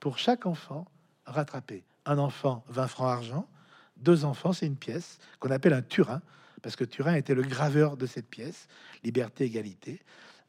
[0.00, 0.86] pour chaque enfant
[1.26, 1.84] rattrapé.
[2.06, 3.48] Un enfant, 20 francs argent.
[3.96, 6.20] Deux enfants, c'est une pièce qu'on appelle un turin,
[6.62, 8.68] parce que Turin était le graveur de cette pièce,
[9.02, 10.00] Liberté, Égalité.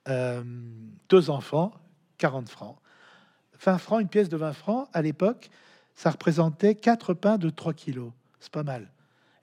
[0.08, 0.44] Euh,
[1.10, 1.74] deux enfants,
[2.18, 2.78] 40 francs.
[3.64, 5.50] 20 francs, une pièce de 20 francs, à l'époque,
[5.94, 8.12] ça représentait quatre pains de 3 kilos.
[8.40, 8.92] C'est pas mal.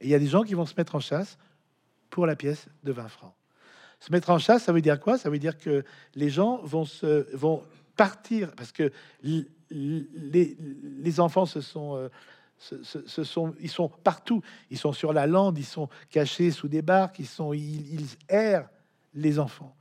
[0.00, 1.38] Et il y a des gens qui vont se mettre en chasse
[2.10, 3.32] pour la pièce de 20 francs.
[4.00, 5.16] Se mettre en chasse, ça veut dire quoi?
[5.16, 7.62] Ça veut dire que les gens vont, se, vont
[7.96, 11.96] partir, parce que les, enfants se sont...
[11.96, 12.08] Euh,
[13.24, 14.40] sont, ils sont partout.
[14.70, 18.68] Ils sont sur la lande, ils sont cachés sous des barques, ils, sont, ils, errent
[19.14, 19.74] les enfants.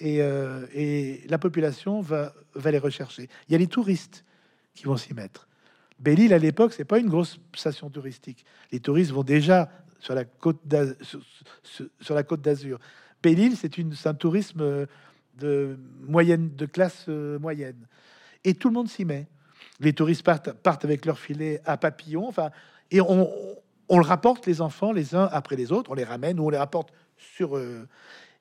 [0.00, 3.28] Et, euh, et, la population va, va les rechercher.
[3.48, 4.24] Il y a les touristes
[4.74, 5.46] qui vont s'y mettre.
[5.98, 8.44] Belle-Île, à l'époque, c'est pas une grosse station touristique.
[8.72, 9.70] Les touristes vont déjà
[10.00, 12.78] sur la côte d'Azur.
[13.22, 14.86] Belle-Île, c'est un tourisme
[15.38, 17.86] de moyenne, de classe euh, moyenne,
[18.44, 19.26] et tout le monde s'y met.
[19.80, 22.50] Les touristes partent, partent avec leur filet à papillon, enfin,
[22.90, 23.30] et on,
[23.88, 26.50] on, le rapporte les enfants les uns après les autres, on les ramène ou on
[26.50, 27.88] les rapporte sur eux.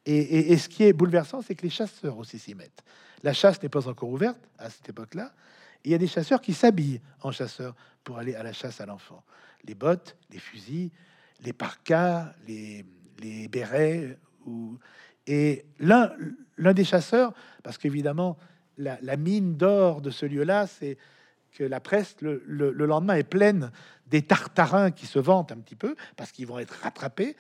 [0.06, 2.84] Et, et, ce qui est bouleversant, c'est que les chasseurs aussi s'y mettent.
[3.22, 5.32] La chasse n'est pas encore ouverte à cette époque-là,
[5.84, 8.86] il y a des chasseurs qui s'habillent en chasseurs pour aller à la chasse à
[8.86, 9.24] l'enfant.
[9.64, 10.92] Les bottes, les fusils,
[11.44, 12.86] les parkas, les,
[13.20, 14.18] les bérets.
[14.46, 14.78] Ou...
[15.28, 16.12] Et l'un,
[16.58, 18.38] des chasseurs, parce qu'évidemment,
[18.78, 20.98] la, mine d'or de ce lieu-là, c'est
[21.52, 23.72] que la presse, le, le, lendemain, est pleine
[24.08, 27.36] des tartarins qui se vantent un petit peu, parce qu'ils vont être rattrapés.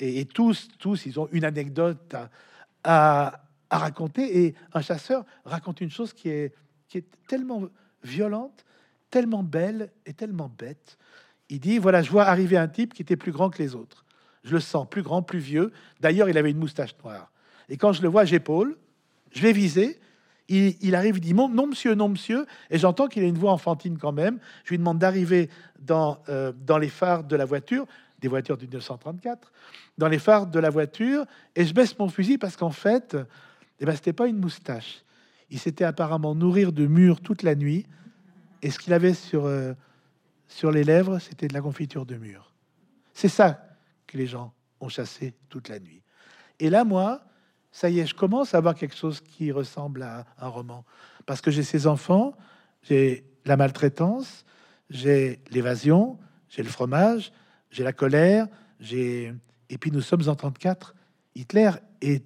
[0.00, 2.14] Et, tous, tous, ils ont une anecdote
[2.82, 4.44] à, raconter.
[4.44, 6.54] Et un chasseur raconte une chose qui est,
[6.88, 7.64] qui est tellement
[8.02, 8.64] violente,
[9.10, 10.98] tellement belle et tellement bête.
[11.48, 14.03] Il dit, voilà, je vois arriver un type qui était plus grand que les autres.
[14.44, 15.72] Je le sens plus grand, plus vieux.
[16.00, 17.32] D'ailleurs, il avait une moustache noire.
[17.68, 18.76] Et quand je le vois, j'épaule,
[19.32, 19.98] je vais viser.
[20.48, 22.46] Il, arrive, il dit non, monsieur, non, monsieur.
[22.70, 24.38] Et j'entends qu'il a une voix enfantine quand même.
[24.64, 25.48] Je lui demande d'arriver
[25.80, 27.86] dans, euh, dans les phares de la voiture,
[28.20, 29.50] des voitures du 1934,
[29.96, 31.24] dans les phares de la voiture.
[31.56, 33.16] Et je baisse mon fusil parce qu'en fait,
[33.80, 35.02] eh ben, c'était pas une moustache.
[35.50, 37.86] Il s'était apparemment nourrir de mûres toute la nuit.
[38.60, 39.72] Et ce qu'il avait sur, euh,
[40.48, 42.52] sur les lèvres, c'était de la confiture de mûres.
[43.14, 43.73] C'est ça
[44.16, 46.02] les gens ont chassé toute la nuit.
[46.60, 47.22] Et là, moi,
[47.72, 50.84] ça y est, je commence à avoir quelque chose qui ressemble à un roman.
[51.26, 52.36] Parce que j'ai ces enfants,
[52.82, 54.44] j'ai la maltraitance,
[54.90, 57.32] j'ai l'évasion, j'ai le fromage,
[57.70, 58.46] j'ai la colère,
[58.78, 59.34] j'ai...
[59.70, 60.94] Et puis nous sommes en 34.
[61.34, 62.24] Hitler est,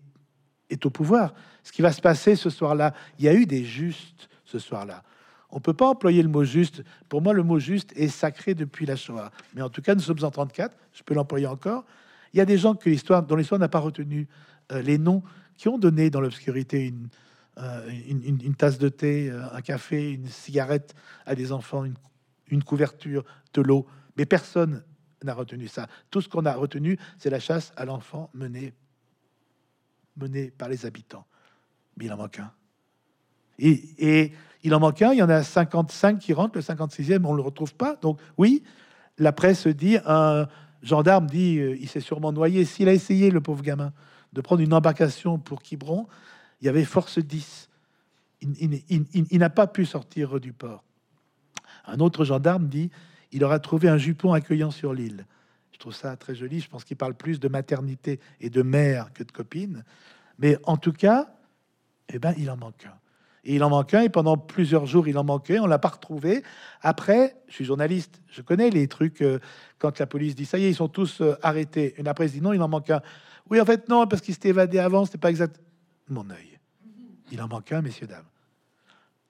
[0.68, 1.32] est au pouvoir.
[1.62, 5.02] Ce qui va se passer ce soir-là, il y a eu des justes ce soir-là.
[5.50, 6.82] On peut pas employer le mot juste.
[7.08, 9.30] Pour moi, le mot juste est sacré depuis la Shoah.
[9.54, 10.76] Mais en tout cas, nous sommes en 34.
[10.92, 11.84] Je peux l'employer encore.
[12.32, 14.28] Il y a des gens que l'histoire, dont l'histoire n'a pas retenu
[14.72, 15.22] euh, les noms,
[15.56, 17.08] qui ont donné dans l'obscurité une,
[17.58, 21.96] euh, une, tasse de thé, euh, un café, une cigarette à des enfants, une,
[22.48, 23.86] une couverture, de l'eau.
[24.16, 24.84] Mais personne
[25.24, 25.88] n'a retenu ça.
[26.10, 28.74] Tout ce qu'on a retenu, c'est la chasse à l'enfant menée,
[30.16, 31.26] menée par les habitants.
[31.96, 32.52] Mais il en manque un.
[33.58, 34.32] Et,
[34.64, 37.36] il en manque un, il y en a 55 qui rentrent, le 56e, on ne
[37.36, 37.96] le retrouve pas.
[37.96, 38.64] Donc oui,
[39.16, 40.48] la presse dit, un
[40.82, 42.64] gendarme dit, euh, il s'est sûrement noyé.
[42.64, 43.92] S'il a essayé, le pauvre gamin,
[44.32, 46.08] de prendre une embarcation pour Quiberon,
[46.60, 47.68] il y avait force 10.
[48.40, 50.84] Il, n'a pas pu sortir du port.
[51.86, 52.90] Un autre gendarme dit,
[53.32, 55.26] il aura trouvé un jupon accueillant sur l'île.
[55.72, 56.60] Je trouve ça très joli.
[56.60, 59.84] Je pense qu'il parle plus de maternité et de mère que de copine.
[60.38, 61.32] Mais en tout cas,
[62.08, 62.98] eh ben, il en manque un.
[63.54, 66.42] Il en manque un, et pendant plusieurs jours, il en manquait, on l'a pas retrouvé.
[66.82, 69.38] Après, je suis journaliste, je connais les trucs, euh,
[69.78, 71.94] quand la police dit ça y est, ils sont tous euh, arrêtés.
[71.96, 73.00] Et après, il dit non, il en manque un.
[73.48, 75.58] Oui, en fait, non, parce qu'il s'était évadé avant, c'était pas exact.
[76.10, 76.58] Mon œil.
[77.32, 78.24] Il en manque un, messieurs, dames.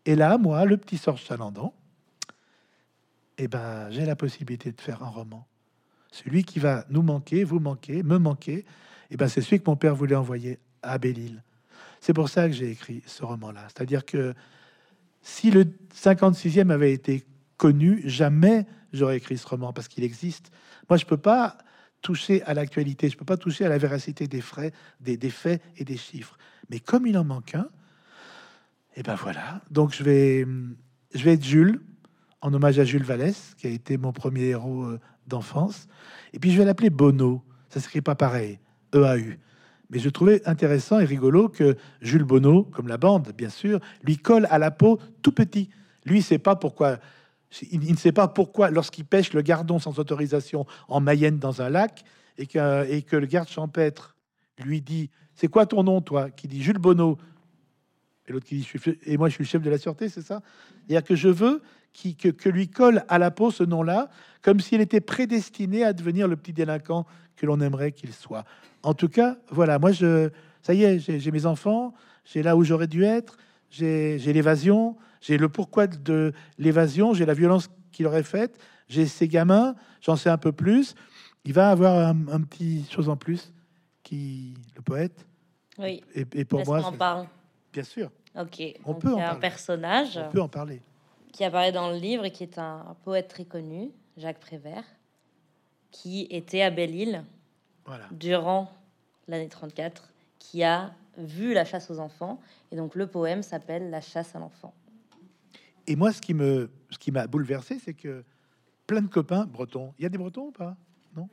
[0.05, 1.73] Et là, moi, le petit Sorge Chalandon,
[3.37, 5.47] eh ben, j'ai la possibilité de faire un roman.
[6.11, 8.65] Celui qui va nous manquer, vous manquer, me manquer,
[9.11, 11.43] eh ben, c'est celui que mon père voulait envoyer à Belle-Île.
[12.01, 13.67] C'est pour ça que j'ai écrit ce roman-là.
[13.69, 14.35] C'est-à-dire que
[15.23, 17.25] si le 56e avait été
[17.57, 20.51] connu, jamais j'aurais écrit ce roman parce qu'il existe.
[20.89, 21.59] Moi, je peux pas
[22.01, 25.85] toucher à l'actualité, je peux pas toucher à la véracité des, frais, des, faits et
[25.85, 26.39] des chiffres.
[26.71, 27.69] Mais comme il en manque un,
[28.95, 29.61] et eh ben voilà.
[29.70, 30.47] Donc je vais,
[31.14, 31.81] je vais être Jules,
[32.41, 35.87] en hommage à Jules Vallès, qui a été mon premier héros euh, d'enfance.
[36.33, 37.45] Et puis je vais l'appeler Bono.
[37.68, 38.59] Ça s'écrit pas pareil,
[38.95, 39.39] E-A-U.
[39.91, 44.18] Mais je trouvais intéressant et rigolo que Jules Bonneau, comme la bande, bien sûr, lui
[44.18, 45.70] colle à la peau tout petit.
[46.05, 46.99] Lui, sait pas pourquoi.
[47.72, 51.70] Il, ne sait pas pourquoi, lorsqu'il pêche le gardon sans autorisation en Mayenne dans un
[51.70, 52.05] lac,
[52.36, 54.14] et que, et que le garde champêtre
[54.59, 56.30] lui dit C'est quoi ton nom, toi?
[56.30, 57.16] Qui dit Jules Bonneau.
[58.26, 58.68] Et l'autre qui dit
[59.07, 60.43] Et moi, je suis le chef de la sûreté, c'est ça?
[60.86, 61.62] C'est-à-dire que je veux
[61.93, 64.09] qui, que, que lui colle à la peau ce nom-là,
[64.43, 68.45] comme s'il était prédestiné à devenir le petit délinquant que l'on aimerait qu'il soit.
[68.82, 70.30] En tout cas, voilà, moi, je,
[70.62, 73.36] ça y est, j'ai mes enfants, j'ai là où j'aurais dû être,
[73.70, 78.59] j'ai l'évasion, j'ai le pourquoi de l'évasion, j'ai la violence qu'il aurait faite,
[78.89, 80.95] j'ai ces gamins, j'en sais un peu plus.
[81.45, 83.53] Il va avoir un, petit chose en plus
[84.03, 85.26] qui le poète.
[85.78, 86.03] Oui.
[86.14, 87.26] Et, pour moi, on parle.
[87.72, 88.11] Bien sûr.
[88.39, 88.62] Ok.
[88.84, 90.18] On peut en un personnage.
[90.18, 90.82] On peut en parler.
[91.39, 94.82] Qui apparaît dans le livre et qui est un poète très connu, Jacques Prévert,
[95.93, 97.22] qui était à Belle-Île
[97.86, 98.07] voilà.
[98.11, 98.72] durant
[99.28, 102.41] l'année 34, qui a vu la chasse aux enfants.
[102.72, 104.74] Et donc le poème s'appelle La chasse à l'enfant.
[105.86, 108.24] Et moi, ce qui me, ce qui m'a bouleversé, c'est que
[108.89, 109.95] plein de copains bretons.
[109.97, 110.76] Il y a des bretons ou pas?
[111.14, 111.28] Non?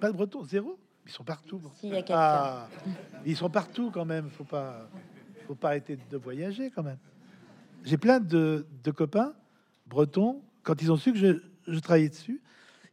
[0.00, 0.78] Pas de bretons, zéro?
[1.04, 1.60] Ils sont partout.
[2.08, 2.66] ah,
[3.26, 4.30] ils sont partout quand même.
[4.30, 4.88] Faut pas,
[5.46, 6.96] faut pas arrêter de voyager quand même.
[7.84, 9.34] J'ai plein de, copains
[9.86, 10.42] bretons.
[10.62, 12.42] Quand ils ont su que je, je travaillais dessus,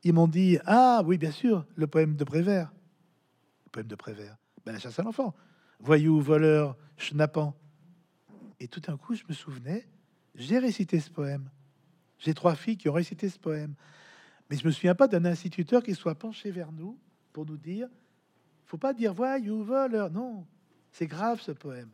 [0.04, 2.72] ils m'ont dit Ah oui, bien sûr, le poème de Prévert.
[3.66, 4.38] Le poème de Prévert.
[4.66, 5.34] Ben, la chasse à l'enfant.
[5.80, 7.56] Voyou, voleur, schnappant.
[8.60, 9.88] Et tout d'un coup, je me souvenais,
[10.36, 11.50] j'ai récité ce poème.
[12.20, 13.76] J'ai trois filles qui ont récité ce poème.
[14.50, 16.98] Mais je me souviens pas d'un instituteur qui soit penché vers nous
[17.34, 17.90] pour nous dire
[18.74, 20.10] faut pas dire voyou, voleur.
[20.10, 20.48] Non,
[20.92, 21.92] c'est grave ce poème.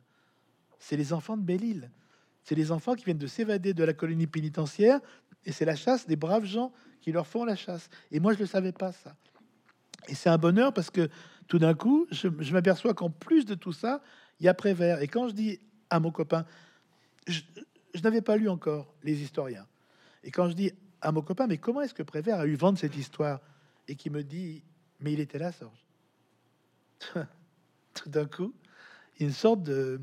[0.77, 1.91] C'est les enfants de Belle-Île.
[2.49, 4.99] C'est les enfants qui viennent de s'évader de la colonie pénitentiaire
[5.45, 7.91] et c'est la chasse des braves gens qui leur font la chasse.
[8.09, 9.15] Et moi, je ne le savais pas, ça.
[10.07, 11.09] Et c'est un bonheur parce que
[11.47, 14.01] tout d'un coup, je, m'aperçois qu'en plus de tout ça,
[14.39, 14.99] il y a Prévert.
[15.03, 15.59] Et quand je dis
[15.91, 16.43] à mon copain,
[17.27, 17.41] je,
[18.03, 19.67] n'avais pas lu encore les historiens.
[20.23, 20.71] Et quand je dis
[21.01, 23.41] à mon copain, mais comment est-ce que Prévert a eu vent de cette histoire?
[23.87, 24.63] Et qui me dit,
[24.99, 25.85] mais il était là, Sorge.
[27.93, 28.55] tout d'un coup,
[29.19, 30.01] une sorte de,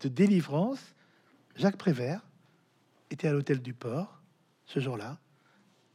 [0.00, 0.95] de délivrance.
[1.56, 2.20] Jacques Prévert
[3.10, 4.20] était à l'hôtel du port
[4.66, 5.18] ce jour-là.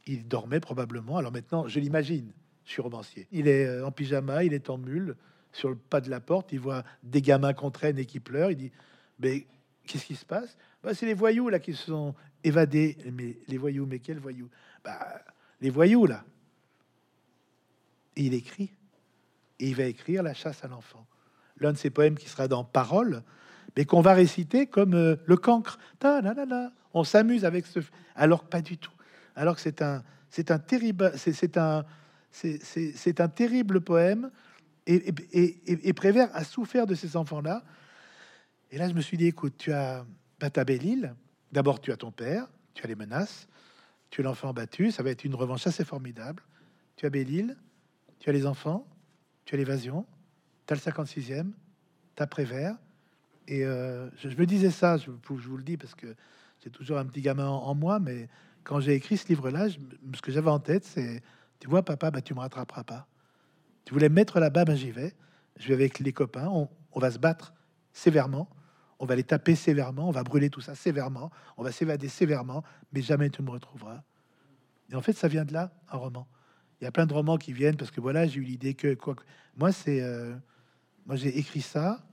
[0.06, 1.18] Il dormait probablement.
[1.18, 2.32] Alors maintenant, je l'imagine,
[2.64, 3.28] je suis romancier.
[3.30, 5.16] Il est euh, en pyjama, il est en mule,
[5.52, 8.50] sur le pas de la porte, il voit des gamins qu'on traîne et qui pleurent.
[8.50, 8.72] Il dit
[9.20, 9.46] Mais
[9.86, 10.56] qu'est-ce qui se passe?
[10.82, 12.96] Bah, C'est les voyous là qui se sont évadés.
[13.12, 14.48] Mais les voyous, mais quels voyous?
[14.84, 15.22] Bah,
[15.60, 16.24] Les voyous là.
[18.16, 18.72] Et il écrit.
[19.60, 21.06] Et il va écrire La chasse à l'enfant.
[21.58, 23.22] L'un de ses poèmes qui sera dans Parole,
[23.76, 25.78] mais qu'on va réciter comme euh, le cancre.
[26.94, 27.80] On s'amuse avec ce.
[28.14, 28.92] Alors pas du tout.
[29.34, 31.84] Alors que c'est un, c'est un terrible, c'est un,
[32.30, 34.30] c'est un terrible poème.
[34.86, 37.62] Et, et, et, Prévert a souffert de ces enfants-là.
[38.72, 40.04] Et là, je me suis dit, écoute, tu as
[40.40, 41.14] bah, ta belle-île.
[41.52, 43.46] D'abord, tu as ton père, tu as les menaces,
[44.10, 44.90] tu es l'enfant battu.
[44.90, 46.42] Ça va être une revanche assez formidable.
[46.96, 47.56] Tu as Belle-Île,
[48.18, 48.86] tu as les enfants,
[49.44, 50.06] tu as l'évasion,
[50.66, 51.52] tu as le 56e,
[52.16, 52.76] tu as Prévert.
[53.48, 56.14] Et euh, je, me disais ça, je, vous le dis parce que
[56.62, 58.28] j'ai toujours un petit gamin en, moi, mais
[58.64, 61.22] quand j'ai écrit ce livre-là, ce que j'avais en tête, c'est
[61.58, 63.06] Tu vois, papa, bah, tu me rattraperas pas.
[63.84, 65.14] Tu voulais mettre là-bas, ben, j'y vais.
[65.58, 67.52] Je vais avec les copains, on, on, va se battre
[67.92, 68.48] sévèrement,
[68.98, 72.64] on va les taper sévèrement, on va brûler tout ça sévèrement, on va s'évader sévèrement,
[72.92, 74.02] mais jamais tu me retrouveras.
[74.90, 76.26] Et en fait, ça vient de là, un roman.
[76.80, 78.94] Il y a plein de romans qui viennent parce que voilà, j'ai eu l'idée que
[78.94, 79.14] quoi.
[79.56, 80.34] Moi, c'est euh,
[81.06, 82.04] moi j'ai écrit ça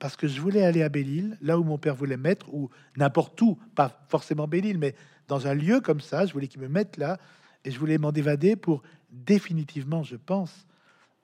[0.00, 3.40] parce que je voulais aller à Belle-Île, là où mon père voulait mettre, ou n'importe
[3.42, 4.94] où, pas forcément Belle-Île, mais
[5.28, 7.18] dans un lieu comme ça, je voulais qu'il me mette là,
[7.64, 10.66] et je voulais m'en évader pour définitivement, je pense,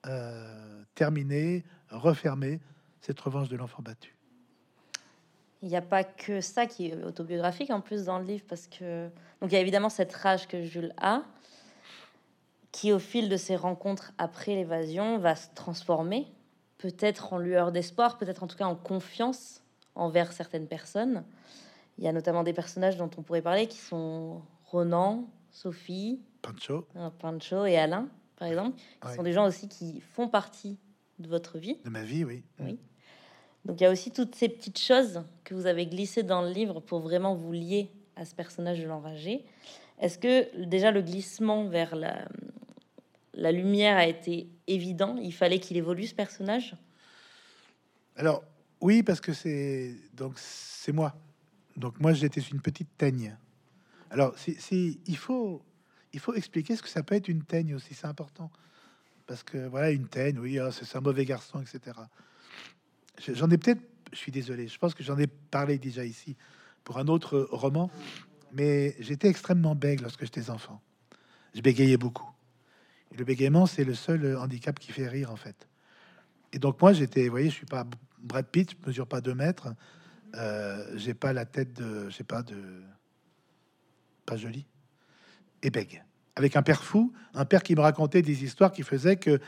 [0.05, 2.61] euh, terminer, refermer
[3.01, 4.15] cette revanche de l'enfant battu.
[5.63, 8.67] Il n'y a pas que ça qui est autobiographique en plus dans le livre, parce
[8.67, 9.09] que
[9.41, 11.23] donc il y a évidemment cette rage que Jules a,
[12.71, 16.27] qui au fil de ses rencontres après l'évasion va se transformer
[16.77, 19.63] peut-être en lueur d'espoir, peut-être en tout cas en confiance
[19.95, 21.23] envers certaines personnes.
[21.97, 26.87] Il y a notamment des personnages dont on pourrait parler qui sont Ronan, Sophie, Pancho,
[26.95, 30.77] euh, Pancho et Alain, par exemple, qui sont des gens aussi qui font partie
[31.17, 31.79] de votre vie.
[31.83, 32.43] De ma vie, oui.
[32.59, 32.77] Oui.
[33.65, 36.49] Donc il y a aussi toutes ces petites choses que vous avez glissées dans le
[36.49, 39.45] livre pour vraiment vous lier à ce personnage de l'enragé.
[39.99, 42.27] Est-ce que déjà le glissement vers la,
[43.37, 46.75] la lumière a été évident Il fallait qu'il évolue ce personnage?
[48.15, 48.43] Alors
[48.81, 51.15] oui, parce que c'est donc c'est moi.
[51.75, 53.37] Donc moi j'étais une petite teigne.
[54.09, 55.61] Alors si, il faut
[56.13, 58.51] il faut expliquer ce que ça peut être une teigne aussi, c'est important
[59.27, 61.97] parce que voilà une teigne, oui, ah, c'est un mauvais garçon, etc.
[63.27, 63.81] J'en ai peut-être,
[64.13, 66.37] je suis désolé, je pense que j'en ai parlé déjà ici
[66.85, 67.91] pour un autre roman,
[68.53, 70.81] mais j'étais extrêmement bègue lorsque j'étais enfant.
[71.53, 72.36] Je bégayais beaucoup
[73.15, 75.67] le bégaiement, c'est le seul handicap qui fait rire, en fait.
[76.53, 77.85] Et donc, moi, j'étais, vous voyez, je suis pas
[78.19, 79.69] Brad Pitt, je mesure pas deux mètres,
[80.35, 82.43] euh, j'ai pas la tête de, pas
[84.25, 84.65] pas joli,
[85.63, 86.03] et bègue.
[86.35, 89.39] Avec un père fou, un père qui me racontait des histoires qui faisaient que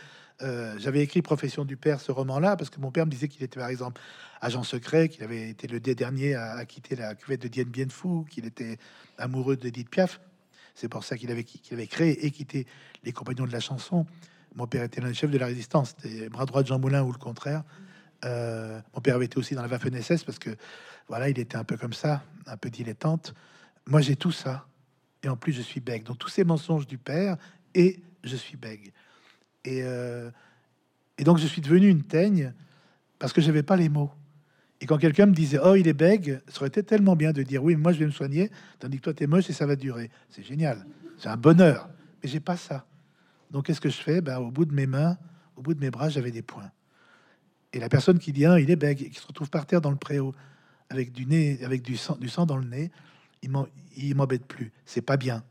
[0.41, 3.43] euh, j'avais écrit Profession du père, ce roman-là, parce que mon père me disait qu'il
[3.43, 4.01] était par exemple
[4.41, 7.87] agent secret, qu'il avait été le dernier à, quitter la cuvette de Dien Bien
[8.29, 8.77] qu'il était
[9.17, 10.21] amoureux d'Edith Piaf.
[10.79, 12.65] C'est pour ça qu'il avait, avait créé et quitté
[13.03, 14.05] les compagnons de la chanson.
[14.55, 17.03] Mon père était l'un des chefs de la résistance, c'était bras droit de Jean Moulin
[17.03, 17.63] ou le contraire.
[18.23, 20.51] Euh, mon père avait été aussi dans la Waffen parce que
[21.09, 23.33] voilà, il était un peu comme ça, un peu dilettante.
[23.87, 24.67] Moi, j'ai tout ça.
[25.21, 26.03] Et en plus, je suis bègue.
[26.03, 27.35] Donc, tous ces mensonges du père
[27.75, 28.93] et je suis bègue.
[29.65, 30.31] Et, euh,
[31.17, 32.53] et donc, je suis devenu une teigne
[33.19, 34.11] parce que j'avais pas les mots.
[34.81, 37.43] Et quand quelqu'un me disait Oh, il est bègue, ça aurait été tellement bien de
[37.43, 38.49] dire Oui, moi je vais me soigner,
[38.79, 40.09] tandis que toi t'es moche et ça va durer.
[40.29, 40.85] C'est génial,
[41.17, 41.89] c'est un bonheur.
[42.23, 42.85] Mais j'ai pas ça.
[43.51, 44.21] Donc, qu'est-ce que je fais?
[44.21, 45.17] Ben, Au bout de mes mains,
[45.55, 46.71] au bout de mes bras, j'avais des points.
[47.73, 49.81] Et la personne qui dit ah, il est bègue, et qui se retrouve par terre
[49.81, 50.33] dans le préau
[50.89, 52.91] avec du nez, avec du sang, du sang dans le nez,
[53.43, 54.71] il m'embête plus.
[54.85, 55.43] C'est pas bien.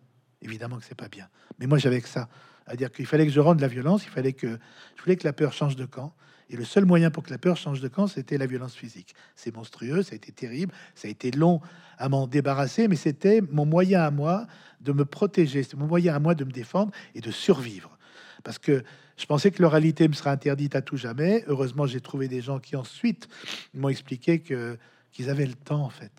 [0.42, 1.28] Évidemment que c'est pas bien.
[1.58, 2.28] Mais moi, j'avais que ça.
[2.66, 4.58] À dire qu'il fallait que je rende la violence, il fallait que
[4.96, 6.12] je voulais que la peur change de camp.
[6.50, 9.14] Et le seul moyen pour que la peur change de camp, c'était la violence physique.
[9.36, 11.60] C'est monstrueux, ça a été terrible, ça a été long
[11.98, 14.46] à m'en débarrasser, mais c'était mon moyen à moi
[14.80, 17.98] de me protéger, c'est mon moyen à moi de me défendre et de survivre.
[18.44, 18.82] Parce que
[19.16, 21.44] je pensais que l'oralité me serait interdite à tout jamais.
[21.48, 23.28] Heureusement, j'ai trouvé des gens qui ensuite
[23.74, 26.12] m'ont expliqué qu'ils avaient le temps en fait.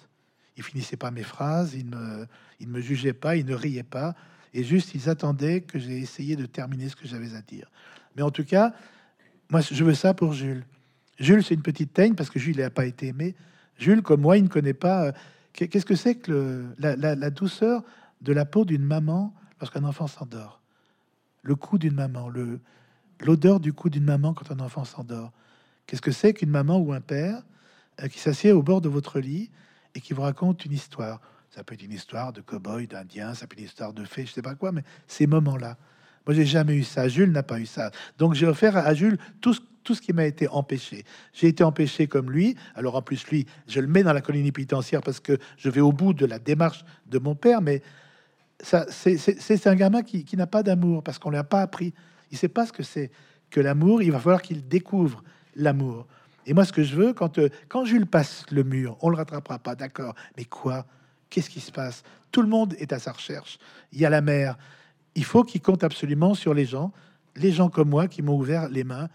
[0.57, 2.25] Ils finissaient pas mes phrases, ils ne
[2.59, 4.15] ils me jugeaient pas, ils ne riaient pas,
[4.53, 7.71] et juste ils attendaient que j'ai essayé de terminer ce que j'avais à dire.
[8.17, 8.73] Mais en tout cas,
[9.49, 10.65] moi, je veux ça pour Jules.
[11.19, 13.35] Jules, c'est une petite teigne parce que Jules n'a pas été aimé.
[13.77, 15.07] Jules, comme moi, il ne connaît pas.
[15.07, 15.11] Euh,
[15.53, 17.83] qu'est-ce que c'est que la, douceur
[18.21, 20.61] de la peau d'une maman lorsqu'un enfant s'endort?
[21.41, 22.59] Le cou d'une maman, le,
[23.21, 25.31] l'odeur du cou d'une maman quand un enfant s'endort.
[25.87, 27.41] Qu'est-ce que c'est qu'une maman ou un père
[28.01, 29.49] euh, qui s'assied au bord de votre lit
[29.95, 31.19] et qui vous raconte une histoire?
[31.49, 34.25] Ça peut être une histoire de cow-boy, d'indien, ça peut être une histoire de fée,
[34.25, 35.77] je sais pas quoi, mais ces moments-là.
[36.25, 37.07] Moi, j'ai jamais eu ça.
[37.07, 37.91] Jules n'a pas eu ça.
[38.17, 41.03] Donc, j'ai offert à Jules tout ce, tout ce qui m'a été empêché.
[41.33, 42.55] J'ai été empêché comme lui.
[42.75, 45.81] Alors, en plus, lui, je le mets dans la colonie pénitentiaire parce que je vais
[45.81, 47.61] au bout de la démarche de mon père.
[47.61, 47.81] Mais
[48.61, 51.93] ça, c'est un gamin qui, qui n'a pas d'amour parce qu'on lui a pas appris.
[52.31, 53.11] Il sait pas ce que c'est
[53.49, 54.01] que l'amour.
[54.03, 55.23] Il va falloir qu'il découvre
[55.55, 56.05] l'amour.
[56.45, 59.17] Et moi, ce que je veux, quand, euh, quand Jules passe le mur, on le
[59.17, 60.15] rattrapera pas, d'accord.
[60.37, 60.85] Mais quoi?
[61.29, 62.03] Qu'est-ce qui se passe?
[62.31, 63.59] Tout le monde est à sa recherche.
[63.91, 64.57] Il y a la mère,
[65.15, 66.91] il faut qu'il compte absolument sur les gens,
[67.35, 69.09] les gens comme moi qui m'ont ouvert les mains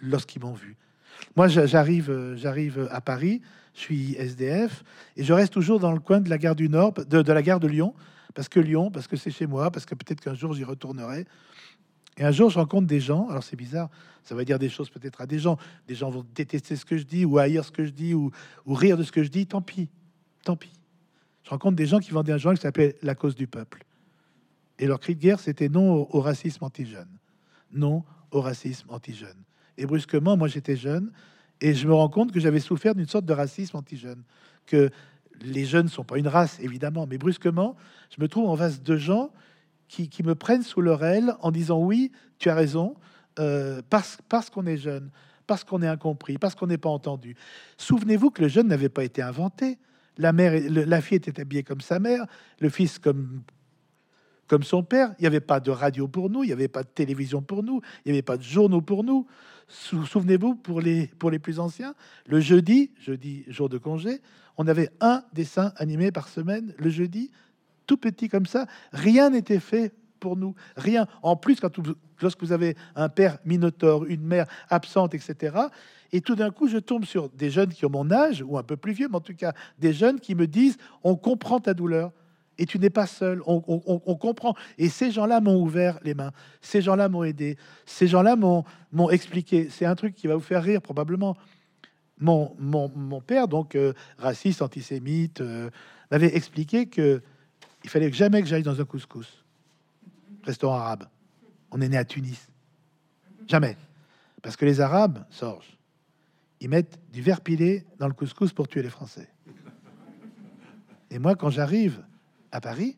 [0.00, 0.76] lorsqu'ils m'ont vu.
[1.36, 3.40] Moi, j'arrive, euh, j'arrive à Paris,
[3.74, 4.84] je suis SDF
[5.16, 7.60] et je reste toujours dans le coin de la gare du Nord, de, la gare
[7.60, 7.94] de Lyon,
[8.34, 11.26] parce que Lyon, parce que c'est chez moi, parce que peut-être qu'un jour j'y retournerai.
[12.16, 13.28] Et un jour, je rencontre des gens.
[13.28, 13.90] Alors c'est bizarre,
[14.22, 15.56] ça va dire des choses peut-être à des gens.
[15.88, 18.30] Des gens vont détester ce que je dis ou haïr ce que je dis ou,
[18.66, 19.46] ou rire de ce que je dis.
[19.46, 19.88] Tant pis,
[20.44, 20.72] tant pis.
[21.42, 23.84] Je rencontre des gens qui vendaient un journal qui s'appelle La cause du peuple.
[24.78, 27.08] Et leur cri de guerre, c'était non au, racisme anti-jeune.
[27.72, 29.36] Non au racisme anti-jeune.
[29.78, 31.12] Et brusquement, moi j'étais jeune
[31.60, 34.22] et je me rends compte que j'avais souffert d'une sorte de racisme anti-jeune.
[34.66, 34.90] Que
[35.42, 37.76] les jeunes sont pas une race, évidemment, mais brusquement,
[38.16, 39.30] je me trouve en face de gens
[39.88, 42.96] qui, me prennent sous leur aile en disant oui, tu as raison,
[43.38, 45.10] euh, parce, parce qu'on est jeune,
[45.46, 47.36] parce qu'on est incompris, parce qu'on n'est pas entendu.
[47.76, 49.78] Souvenez-vous que le jeune n'avait pas été inventé.
[50.16, 52.26] La mère, la fille était habillée comme sa mère,
[52.60, 53.42] le fils comme
[54.46, 55.14] comme son père.
[55.18, 57.62] Il n'y avait pas de radio pour nous, il n'y avait pas de télévision pour
[57.62, 59.26] nous, il n'y avait pas de journaux pour nous.
[59.68, 61.94] Souvenez-vous, pour les, pour les plus anciens,
[62.26, 64.20] le jeudi, jeudi, jour de congé,
[64.56, 67.30] on avait un dessin animé par semaine, le jeudi,
[67.86, 68.66] tout petit comme ça.
[68.92, 70.54] Rien n'était fait pour nous.
[70.76, 71.06] Rien.
[71.22, 71.58] En plus,
[72.20, 75.56] lorsque vous avez un père minotaure, une mère absente, etc.,
[76.12, 78.62] et tout d'un coup, je tombe sur des jeunes qui ont mon âge, ou un
[78.62, 81.74] peu plus vieux, mais en tout cas, des jeunes qui me disent On comprend ta
[81.74, 82.12] douleur
[82.58, 83.42] et tu n'es pas seul.
[83.46, 84.54] On, comprend.
[84.78, 86.32] Et ces gens-là m'ont ouvert les mains.
[86.60, 87.56] Ces gens-là m'ont aidé.
[87.86, 89.68] Ces gens-là m'ont expliqué.
[89.70, 91.36] C'est un truc qui va vous faire rire probablement.
[92.18, 95.68] Mon, mon, père, donc euh, raciste, antisémite, euh,
[96.10, 97.20] m'avait expliqué que
[97.82, 99.44] il fallait jamais que j'aille dans un couscous,
[100.44, 101.08] restaurant arabe.
[101.70, 102.48] On est né à Tunis.
[103.46, 103.76] Jamais.
[104.42, 105.76] Parce que les Arabes, Sorge,
[106.60, 109.28] ils mettent du verre pilé dans le couscous pour tuer les Français.
[111.10, 112.02] Et moi, quand j'arrive
[112.54, 112.96] à Paris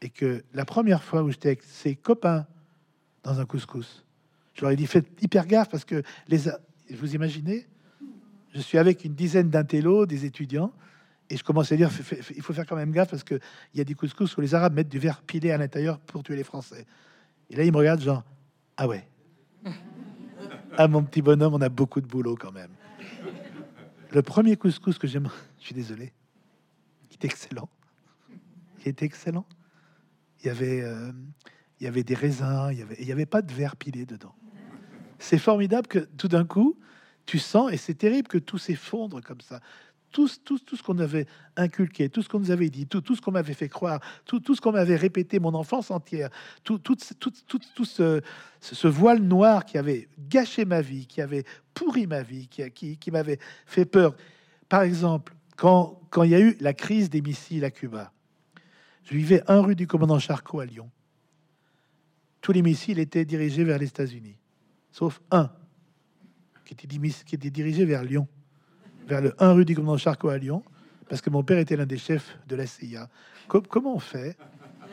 [0.00, 2.46] et que la première fois où j'étais avec ses copains
[3.24, 4.04] dans un couscous,
[4.54, 6.48] je leur ai dit faites hyper gaffe parce que les
[6.90, 7.66] vous imaginez,
[8.54, 10.72] je suis avec une dizaine d'intellos, des étudiants,
[11.28, 11.90] et je commence à dire
[12.36, 13.34] il faut faire quand même gaffe parce que
[13.74, 16.22] il y a des couscous où les Arabes mettent du verre pilé à l'intérieur pour
[16.22, 16.86] tuer les Français.
[17.50, 18.22] Et là, ils me regardent genre
[18.76, 19.08] ah ouais.
[20.78, 22.70] Ah mon petit bonhomme, on a beaucoup de boulot quand même.
[24.12, 25.28] Le premier couscous que j'aime,
[25.58, 26.12] je suis désolé,
[27.08, 27.68] qui est excellent
[28.88, 29.46] était excellent.
[30.40, 31.12] Il y avait, euh,
[31.80, 34.34] il y avait des raisins, il y avait, avait pas de verre pilé dedans.
[35.18, 36.78] C'est formidable que tout d'un coup,
[37.24, 39.60] tu sens, et c'est terrible que tout s'effondre comme ça.
[40.12, 41.26] Tout, tout, tout ce qu'on avait
[41.56, 44.40] inculqué, tout ce qu'on nous avait dit, tout, tout ce qu'on m'avait fait croire, tout,
[44.40, 46.30] tout ce qu'on m'avait répété mon enfance entière,
[46.64, 48.22] tout, tout, tout, tout, tout ce,
[48.60, 52.96] ce, voile noir qui avait gâché ma vie, qui avait pourri ma vie, qui, qui,
[52.96, 54.16] qui m'avait fait peur.
[54.68, 58.12] Par exemple, quand, quand il y a eu la crise des missiles à Cuba,
[59.06, 60.90] je vivais un rue du commandant Charcot à Lyon.
[62.40, 64.36] Tous les missiles étaient dirigés vers les États-Unis,
[64.92, 65.50] sauf un
[66.64, 66.86] qui était,
[67.24, 68.26] qui était dirigé vers Lyon,
[69.06, 70.64] vers le 1 rue du commandant Charcot à Lyon,
[71.08, 73.08] parce que mon père était l'un des chefs de la CIA.
[73.46, 74.36] comment on fait?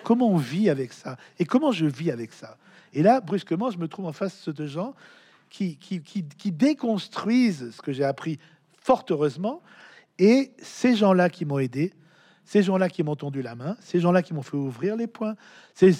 [0.03, 1.17] Comment on vit avec ça?
[1.39, 2.57] Et comment je vis avec ça?
[2.93, 4.93] Et là, brusquement, je me trouve en face de gens
[5.49, 5.79] qui,
[6.45, 8.37] déconstruisent ce que j'ai appris
[8.75, 9.63] fort heureusement.
[10.19, 11.93] Et ces gens-là qui m'ont aidé,
[12.45, 15.35] ces gens-là qui m'ont tendu la main, ces gens-là qui m'ont fait ouvrir les points,
[15.73, 15.91] ces,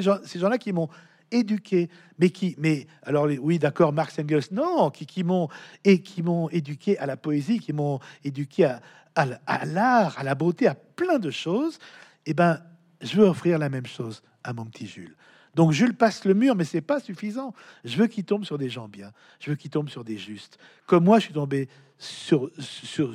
[0.00, 0.88] gens-là qui m'ont
[1.30, 1.88] éduqué,
[2.18, 5.48] mais qui, mais alors oui, d'accord, Marx Engels, non, qui, m'ont
[5.84, 8.80] et qui m'ont éduqué à la poésie, qui m'ont éduqué à,
[9.14, 11.78] à, l'art, à la beauté, à plein de choses.
[12.26, 12.60] Eh ben,
[13.00, 15.16] je veux offrir la même chose à mon petit Jules.
[15.54, 17.54] Donc Jules passe le mur, mais c'est pas suffisant.
[17.84, 19.10] Je veux qu'il tombe sur des gens bien.
[19.40, 20.58] Je veux qu'il tombe sur des justes.
[20.86, 21.68] Comme moi, je suis tombé
[21.98, 23.14] sur sur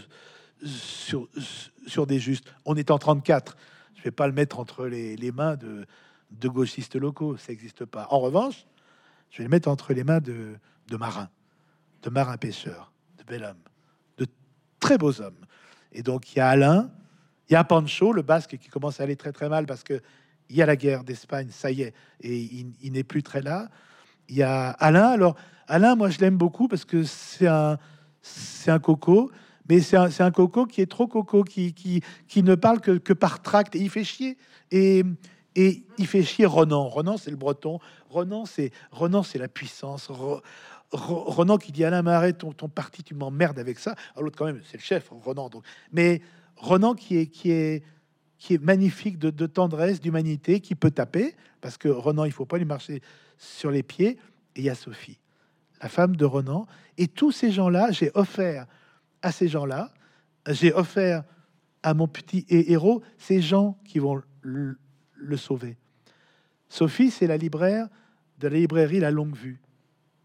[0.64, 1.28] sur,
[1.88, 2.54] sur des justes.
[2.66, 3.58] On est en 34.
[3.96, 5.86] Je vais pas le mettre entre les, les mains de
[6.32, 8.08] de gauchistes locaux, ça n'existe pas.
[8.10, 8.66] En revanche,
[9.30, 10.56] je vais le mettre entre les mains de,
[10.88, 11.30] de marins,
[12.04, 13.64] de marins pêcheurs, de bel hommes,
[14.18, 14.28] de
[14.80, 15.46] très beaux hommes.
[15.92, 16.92] Et donc il y a Alain,
[17.50, 20.02] il y a Pancho, le basque, qui commence à aller très très mal parce que
[20.50, 23.68] il y a la guerre d'Espagne, ça y est, et il, n'est plus très là.
[24.30, 25.08] Il y a Alain.
[25.08, 25.36] Alors
[25.68, 27.80] Alain, moi je l'aime beaucoup parce que c'est un
[28.22, 29.32] c'est un coco,
[29.70, 33.14] mais c'est un, coco qui est trop coco, qui, qui, qui ne parle que, que
[33.14, 34.38] par tract et il fait chier.
[34.72, 35.04] Et
[35.56, 36.88] et il fait chier Renan.
[36.90, 37.80] Renan, c'est le breton.
[38.10, 40.10] Renan, c'est Renan, c'est la puissance.
[40.92, 43.96] Renan qui dit Alain Marais, ton, ton parti, tu m'emmerdes avec ça.
[44.20, 45.50] l'autre, quand même, c'est le chef, Renan.
[45.50, 45.64] Donc.
[45.92, 46.22] Mais
[46.58, 47.84] Renan qui est, qui est,
[48.38, 52.58] qui est magnifique de, tendresse, d'humanité, qui peut taper, parce que Renan, il faut pas
[52.58, 53.02] lui marcher
[53.38, 54.18] sur les pieds.
[54.58, 55.20] Et il y a Sophie,
[55.82, 56.68] la femme de Renan.
[56.98, 58.68] Et tous ces gens-là, j'ai offert
[59.26, 59.92] à ces gens-là,
[60.48, 61.24] j'ai offert
[61.82, 65.78] à mon petit héros ces gens qui vont le sauver.
[66.70, 67.88] Sophie, c'est la libraire
[68.40, 69.60] de la librairie La Longue Vue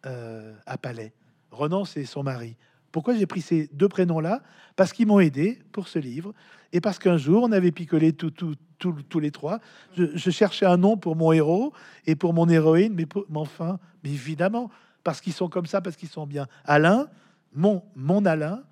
[0.04, 1.12] euh, à Palais.
[1.50, 2.56] Renan, c'est son mari.
[2.92, 4.42] Pourquoi j'ai pris ces deux prénoms-là?
[4.76, 6.34] Parce qu'ils m'ont aidé pour ce livre
[6.72, 8.32] et parce qu'un jour, on avait picolé tout,
[8.78, 9.60] tous les trois.
[9.96, 11.72] Je, cherchais un nom pour mon héros
[12.06, 14.70] et pour mon héroïne, mais, enfin, mais évidemment,
[15.04, 16.46] parce qu'ils sont comme ça, parce qu'ils sont bien.
[16.64, 17.08] Alain,
[17.52, 18.62] mon, mon Alain,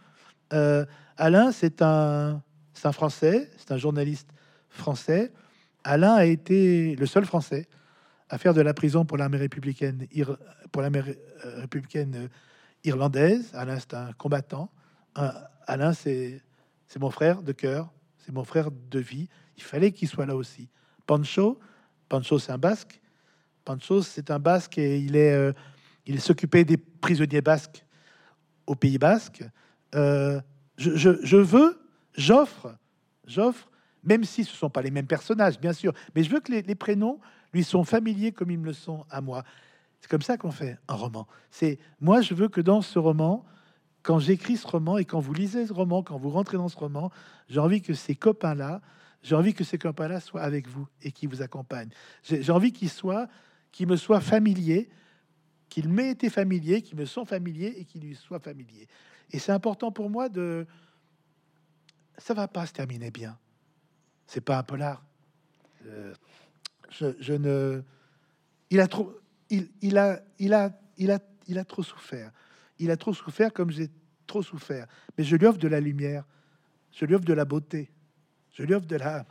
[0.53, 0.85] euh,
[1.17, 2.43] Alain, c'est un,
[2.85, 4.29] un Français, c'est un journaliste
[4.69, 5.33] français
[5.85, 7.67] Alain a été le seul Français
[8.29, 10.37] à faire de la prison pour l'armée républicaine, euh,
[10.77, 12.29] euh,
[12.85, 13.51] irlandaise.
[13.55, 14.71] Alain, c'est un combattant.
[15.67, 16.43] Alain, c'est
[17.01, 19.29] mon frère de cœur, c'est mon frère de vie.
[19.57, 20.69] Il fallait qu'il soit là aussi.
[21.07, 21.59] Pancho,
[22.09, 23.01] Pancho, c'est un Basque.
[23.65, 25.17] Pancho, c'est un Basque et il
[26.07, 27.85] il s'occupait des prisonniers basques
[28.67, 29.45] au Pays Basque.
[29.93, 30.43] Je,
[30.77, 31.81] je veux,
[32.15, 32.77] j'offre,
[33.27, 33.69] j'offre
[34.09, 35.93] même si ce ne sont pas les mêmes personnages, bien sûr.
[36.15, 37.19] Mais je veux que les, prénoms
[37.53, 39.45] lui sont familiers comme ils me le sont à moi.
[40.01, 41.27] C'est comme ça qu'on fait un roman.
[41.51, 43.45] C'est moi, je veux que dans ce roman,
[44.03, 46.77] quand j'écris ce roman et quand vous lisez ce roman, quand vous rentrez dans ce
[46.77, 47.11] roman,
[47.49, 48.81] j'ai envie que ces copains-là,
[49.23, 51.91] j'ai envie que ces copains-là soient avec vous et qui vous accompagnent.
[52.23, 53.27] J'ai envie qu'ils soient,
[53.73, 54.89] qu'ils me soient familiers,
[55.69, 58.87] qu'ils m'aient été familiers, qu'ils me sont familiers et qu'ils lui soient familiers.
[59.31, 60.67] Et c'est important pour moi de.
[62.19, 63.39] Ça va pas se terminer bien
[64.29, 65.03] c'est pas un polar.
[65.87, 66.15] Euh,
[66.91, 67.83] je, ne.
[68.71, 69.19] Il a trop.
[69.51, 71.19] Il, il, a, il, a, il, a,
[71.49, 72.31] il a trop souffert.
[72.79, 73.89] Il a trop souffert comme j'ai
[74.27, 74.87] trop souffert.
[75.17, 76.25] Mais je lui offre de la lumière.
[76.93, 77.91] Je lui offre de la beauté.
[78.53, 79.27] Je lui offre de la.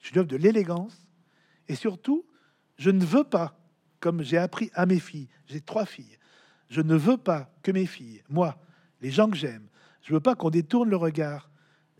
[0.00, 1.06] Je lui offre de l'élégance.
[1.68, 2.24] Et surtout,
[2.78, 3.60] je ne veux pas,
[4.00, 6.16] comme j'ai appris à mes filles, j'ai trois filles,
[6.70, 8.58] je ne veux pas que mes filles, moi,
[9.00, 9.66] les gens que j'aime,
[10.02, 11.50] je veux pas qu'on détourne le regard,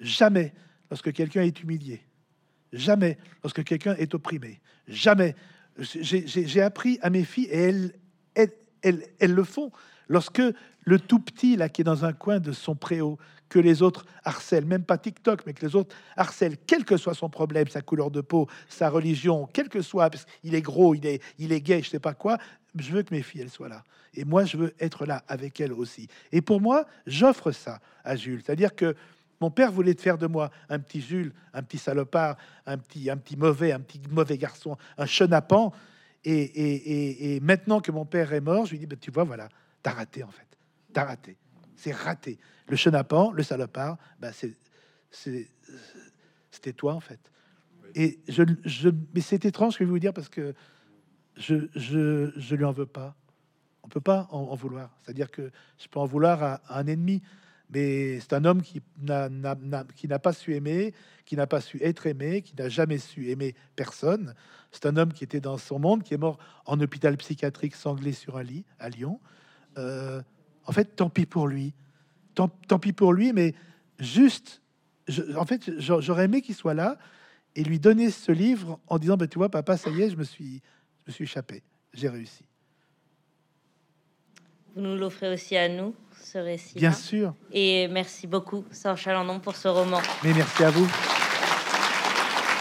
[0.00, 0.54] jamais,
[0.90, 2.02] lorsque quelqu'un est humilié,
[2.72, 4.60] Jamais lorsque quelqu'un est opprimé.
[4.86, 5.34] Jamais.
[5.78, 7.92] J'ai appris à mes filles, et elles,
[8.82, 9.70] elles, elles, le font,
[10.08, 10.42] lorsque
[10.80, 13.18] le tout petit, là, qui est dans un coin de son préau,
[13.48, 17.14] que les autres harcèlent, même pas TikTok, mais que les autres harcèlent, quel que soit
[17.14, 20.94] son problème, sa couleur de peau, sa religion, quel que soit, parce qu'il est gros,
[20.94, 22.36] il est, il est gay, je sais pas quoi,
[22.80, 23.84] je veux que mes filles, elles soient là.
[24.14, 26.08] Et moi, je veux être là avec elles aussi.
[26.32, 28.42] Et pour moi, j'offre ça à Jules.
[28.44, 28.94] C'est-à-dire que
[29.40, 33.10] mon père voulait te faire de moi un petit Jules, un petit salopard, un petit,
[33.10, 35.72] un petit mauvais, un petit mauvais garçon, un chenapan.
[36.24, 39.24] Et, et, et, maintenant que mon père est mort, je lui dis, ben, tu vois,
[39.24, 39.48] voilà,
[39.82, 40.46] t'as raté en fait.
[40.92, 41.36] T'as raté.
[41.76, 42.38] C'est raté.
[42.66, 43.98] Le chenapan, le salopard,
[44.32, 44.56] c'est,
[46.50, 47.20] c'était toi en fait.
[47.94, 50.54] Et je, je mais c'est étrange ce que je vais vous dire parce que
[51.38, 53.14] je, je, je lui en veux pas.
[53.84, 54.90] On peut pas en, vouloir.
[55.02, 57.22] C'est-à-dire que je peux en vouloir à, un ennemi,
[57.70, 60.92] mais c'est un homme qui n'a, pas su aimer,
[61.24, 64.34] qui n'a pas su être aimé, qui n'a jamais su aimer personne.
[64.72, 68.12] C'est un homme qui était dans son monde, qui est mort en hôpital psychiatrique sanglé
[68.12, 69.20] sur un lit à Lyon.
[69.78, 70.20] Euh,
[70.66, 71.72] en fait, tant pis pour lui.
[72.34, 73.54] Tant, tant pis pour lui, mais
[73.98, 74.60] juste,
[75.36, 76.98] en fait, j'aurais aimé qu'il soit là
[77.54, 80.16] et lui donner ce livre en disant, ben, tu vois, papa, ça y est, je
[80.16, 80.62] me suis,
[81.08, 81.62] me suis échappé,
[81.94, 82.44] j'ai réussi.
[84.74, 86.78] Vous nous l'offrez aussi à nous, ce récit.
[86.78, 87.34] Bien sûr.
[87.50, 90.00] Et merci beaucoup, Serge Chalandon, pour ce roman.
[90.22, 90.86] Mais merci à vous.